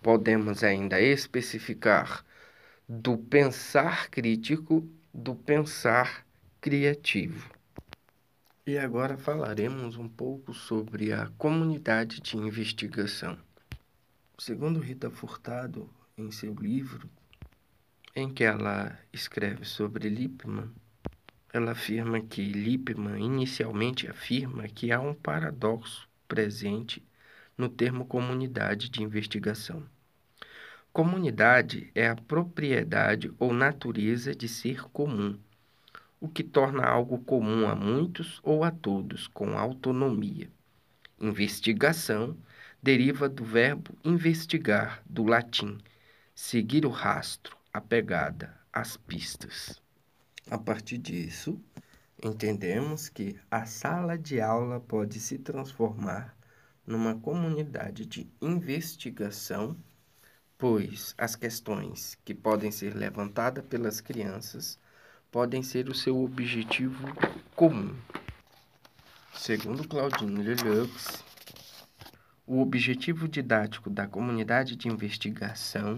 Podemos 0.03 0.63
ainda 0.63 1.01
especificar 1.01 2.23
do 2.87 3.17
pensar 3.17 4.07
crítico 4.11 4.87
do 5.11 5.33
pensar 5.33 6.23
criativo. 6.61 7.49
E 8.67 8.77
agora 8.77 9.17
falaremos 9.17 9.97
um 9.97 10.07
pouco 10.07 10.53
sobre 10.53 11.11
a 11.11 11.25
comunidade 11.39 12.21
de 12.21 12.37
investigação. 12.37 13.35
Segundo 14.37 14.79
Rita 14.79 15.09
Furtado, 15.09 15.89
em 16.15 16.29
seu 16.29 16.53
livro, 16.53 17.09
em 18.15 18.31
que 18.31 18.43
ela 18.43 18.95
escreve 19.11 19.65
sobre 19.65 20.07
Lippmann, 20.07 20.69
ela 21.51 21.71
afirma 21.71 22.21
que 22.21 22.43
Lippmann 22.43 23.25
inicialmente 23.25 24.07
afirma 24.07 24.67
que 24.67 24.91
há 24.91 24.99
um 25.01 25.15
paradoxo 25.15 26.12
presente 26.33 27.05
no 27.55 27.69
termo 27.69 28.05
comunidade 28.05 28.89
de 28.89 29.03
investigação. 29.03 29.83
Comunidade 30.91 31.91
é 31.93 32.07
a 32.07 32.15
propriedade 32.15 33.31
ou 33.37 33.53
natureza 33.53 34.33
de 34.33 34.47
ser 34.47 34.81
comum, 34.89 35.37
o 36.19 36.27
que 36.27 36.43
torna 36.43 36.83
algo 36.83 37.19
comum 37.19 37.67
a 37.67 37.75
muitos 37.75 38.39
ou 38.41 38.63
a 38.63 38.71
todos, 38.71 39.27
com 39.27 39.55
autonomia. 39.55 40.49
Investigação 41.21 42.35
deriva 42.81 43.29
do 43.29 43.45
verbo 43.45 43.95
investigar, 44.03 45.03
do 45.05 45.23
latim, 45.25 45.77
seguir 46.33 46.83
o 46.83 46.89
rastro, 46.89 47.55
a 47.71 47.79
pegada, 47.79 48.59
as 48.73 48.97
pistas. 48.97 49.79
A 50.49 50.57
partir 50.57 50.97
disso, 50.97 51.61
entendemos 52.23 53.09
que 53.09 53.39
a 53.51 53.65
sala 53.65 54.17
de 54.17 54.39
aula 54.39 54.79
pode 54.79 55.19
se 55.19 55.37
transformar 55.37 56.35
numa 56.85 57.15
comunidade 57.15 58.05
de 58.05 58.29
investigação, 58.41 59.75
pois 60.57 61.13
as 61.17 61.35
questões 61.35 62.17
que 62.23 62.33
podem 62.33 62.71
ser 62.71 62.95
levantadas 62.95 63.65
pelas 63.65 63.99
crianças 63.99 64.79
podem 65.31 65.63
ser 65.63 65.89
o 65.89 65.95
seu 65.95 66.23
objetivo 66.23 67.07
comum. 67.55 67.95
Segundo 69.33 69.87
Claudine 69.87 70.43
Lelux, 70.43 71.23
o 72.45 72.61
objetivo 72.61 73.27
didático 73.27 73.89
da 73.89 74.07
comunidade 74.07 74.75
de 74.75 74.87
investigação 74.87 75.97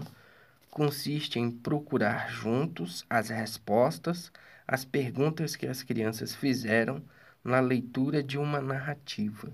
consiste 0.76 1.38
em 1.38 1.50
procurar 1.50 2.30
juntos 2.30 3.06
as 3.08 3.30
respostas 3.30 4.30
às 4.68 4.84
perguntas 4.84 5.56
que 5.56 5.66
as 5.66 5.82
crianças 5.82 6.34
fizeram 6.34 7.02
na 7.42 7.60
leitura 7.60 8.22
de 8.22 8.36
uma 8.36 8.60
narrativa. 8.60 9.50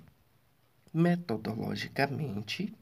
Metodologicamente, 0.92 2.74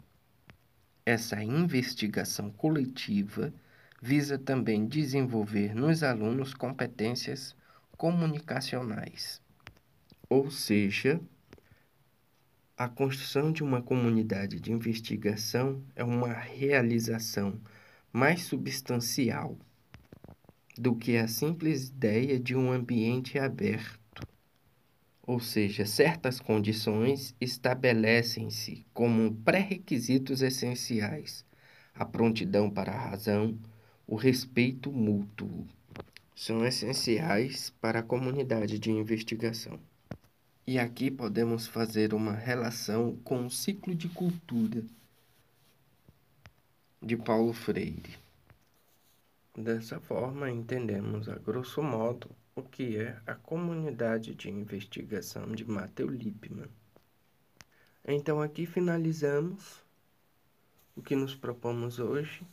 essa 1.04 1.44
investigação 1.44 2.50
coletiva 2.50 3.52
visa 4.00 4.38
também 4.38 4.86
desenvolver 4.86 5.74
nos 5.74 6.02
alunos 6.02 6.54
competências 6.54 7.54
comunicacionais, 7.98 9.42
ou 10.30 10.50
seja, 10.50 11.20
a 12.74 12.88
construção 12.88 13.52
de 13.52 13.62
uma 13.62 13.82
comunidade 13.82 14.58
de 14.58 14.72
investigação 14.72 15.84
é 15.94 16.02
uma 16.02 16.32
realização 16.32 17.60
mais 18.12 18.42
substancial 18.42 19.56
do 20.76 20.96
que 20.96 21.16
a 21.16 21.28
simples 21.28 21.88
ideia 21.88 22.40
de 22.40 22.56
um 22.56 22.72
ambiente 22.72 23.38
aberto. 23.38 24.26
Ou 25.22 25.38
seja, 25.38 25.86
certas 25.86 26.40
condições 26.40 27.34
estabelecem-se 27.40 28.84
como 28.92 29.32
pré-requisitos 29.44 30.42
essenciais: 30.42 31.44
a 31.94 32.04
prontidão 32.04 32.68
para 32.68 32.92
a 32.92 33.10
razão, 33.10 33.56
o 34.06 34.16
respeito 34.16 34.90
mútuo. 34.90 35.66
São 36.34 36.66
essenciais 36.66 37.70
para 37.80 38.00
a 38.00 38.02
comunidade 38.02 38.78
de 38.78 38.90
investigação. 38.90 39.78
E 40.66 40.78
aqui 40.78 41.10
podemos 41.10 41.66
fazer 41.66 42.12
uma 42.12 42.32
relação 42.32 43.16
com 43.22 43.46
o 43.46 43.50
ciclo 43.50 43.94
de 43.94 44.08
cultura 44.08 44.82
de 47.02 47.16
Paulo 47.16 47.54
Freire. 47.54 48.18
Dessa 49.56 49.98
forma, 49.98 50.50
entendemos 50.50 51.30
a 51.30 51.36
grosso 51.36 51.82
modo 51.82 52.30
o 52.54 52.62
que 52.62 52.98
é 52.98 53.18
a 53.26 53.34
comunidade 53.34 54.34
de 54.34 54.50
investigação 54.50 55.50
de 55.52 55.64
Matthew 55.64 56.08
Lippmann. 56.08 56.68
Então, 58.04 58.42
aqui 58.42 58.66
finalizamos 58.66 59.82
o 60.94 61.00
que 61.00 61.16
nos 61.16 61.34
propomos 61.34 61.98
hoje 61.98 62.46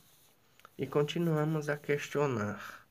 e 0.78 0.86
continuamos 0.86 1.68
a 1.68 1.76
questionar 1.76 2.86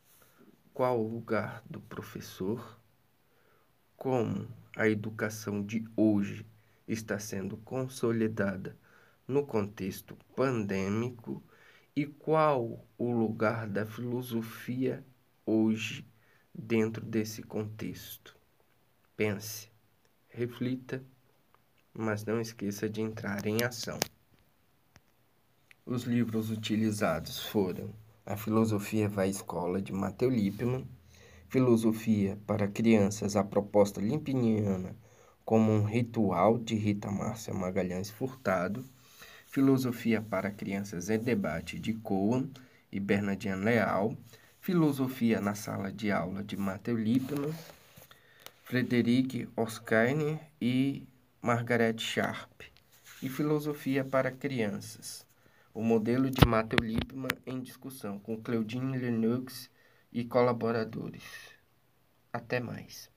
qual 0.75 1.03
o 1.03 1.11
lugar 1.11 1.63
do 1.67 1.81
professor, 1.81 2.79
como 3.95 4.47
a 4.75 4.87
educação 4.87 5.65
de 5.65 5.83
hoje 5.95 6.45
está 6.87 7.17
sendo 7.17 7.57
consolidada 7.57 8.77
no 9.27 9.45
contexto 9.45 10.17
pandêmico 10.35 11.43
e 11.95 12.05
qual 12.05 12.85
o 12.97 13.11
lugar 13.11 13.67
da 13.67 13.85
filosofia 13.85 15.05
hoje 15.45 16.07
dentro 16.53 17.05
desse 17.05 17.43
contexto. 17.43 18.37
Pense, 19.15 19.69
reflita, 20.29 21.03
mas 21.93 22.23
não 22.23 22.39
esqueça 22.39 22.87
de 22.87 23.01
entrar 23.01 23.45
em 23.45 23.63
ação. 23.63 23.99
Os 25.85 26.03
livros 26.03 26.51
utilizados 26.51 27.39
foram 27.47 27.93
A 28.25 28.37
Filosofia 28.37 29.09
Vai 29.09 29.27
à 29.27 29.29
Escola, 29.29 29.81
de 29.81 29.91
Matthew 29.91 30.29
Lippmann, 30.29 30.87
Filosofia 31.49 32.37
para 32.45 32.67
Crianças, 32.67 33.35
a 33.35 33.43
proposta 33.43 34.01
limpiniana 34.01 34.95
como 35.45 35.71
um 35.71 35.85
ritual, 35.85 36.57
de 36.57 36.75
Rita 36.75 37.09
Márcia 37.09 37.53
Magalhães 37.53 38.09
Furtado, 38.09 38.83
Filosofia 39.47 40.21
para 40.21 40.51
Crianças 40.51 41.09
em 41.09 41.17
Debate 41.17 41.79
de 41.79 41.93
Coan 41.93 42.49
e 42.91 42.99
Bernardine 42.99 43.63
Leal, 43.63 44.15
Filosofia 44.59 45.39
na 45.39 45.55
Sala 45.55 45.91
de 45.91 46.11
Aula 46.11 46.43
de 46.43 46.57
Matthew 46.57 46.97
Lippmann, 46.97 47.53
Frederic 48.65 49.47
Oskine 49.55 50.39
e 50.61 51.07
Margaret 51.41 51.97
Sharp, 51.97 52.61
e 53.23 53.29
Filosofia 53.29 54.03
para 54.03 54.29
Crianças, 54.29 55.25
o 55.73 55.81
modelo 55.81 56.29
de 56.29 56.45
Matthew 56.45 56.85
Lippmann 56.85 57.31
em 57.45 57.61
discussão 57.61 58.19
com 58.19 58.39
Claudine 58.41 58.97
Lennox 58.97 59.71
e 60.11 60.25
colaboradores. 60.25 61.23
Até 62.33 62.59
mais. 62.59 63.09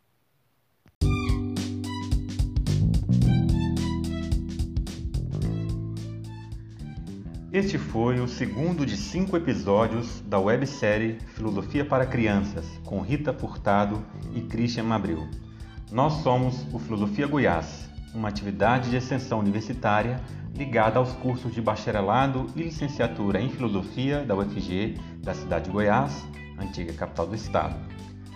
Este 7.52 7.78
foi 7.78 8.20
o 8.20 8.28
segundo 8.28 8.86
de 8.86 8.96
cinco 8.96 9.36
episódios 9.36 10.20
da 10.20 10.38
websérie 10.38 11.18
Filosofia 11.34 11.84
para 11.84 12.06
Crianças, 12.06 12.64
com 12.84 13.00
Rita 13.00 13.32
Furtado 13.32 14.00
e 14.32 14.40
Christian 14.42 14.84
Mabril. 14.84 15.26
Nós 15.90 16.12
somos 16.22 16.64
o 16.72 16.78
Filosofia 16.78 17.26
Goiás, 17.26 17.90
uma 18.14 18.28
atividade 18.28 18.88
de 18.90 18.96
extensão 18.96 19.40
universitária 19.40 20.20
ligada 20.54 21.00
aos 21.00 21.10
cursos 21.14 21.52
de 21.52 21.60
bacharelado 21.60 22.46
e 22.54 22.62
licenciatura 22.62 23.40
em 23.40 23.48
Filosofia 23.48 24.24
da 24.24 24.36
UFG 24.36 24.94
da 25.18 25.34
cidade 25.34 25.64
de 25.64 25.72
Goiás, 25.72 26.24
antiga 26.56 26.92
capital 26.92 27.26
do 27.26 27.34
estado. 27.34 27.74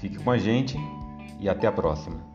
Fique 0.00 0.18
com 0.18 0.30
a 0.30 0.38
gente 0.38 0.78
e 1.40 1.48
até 1.48 1.66
a 1.66 1.72
próxima. 1.72 2.28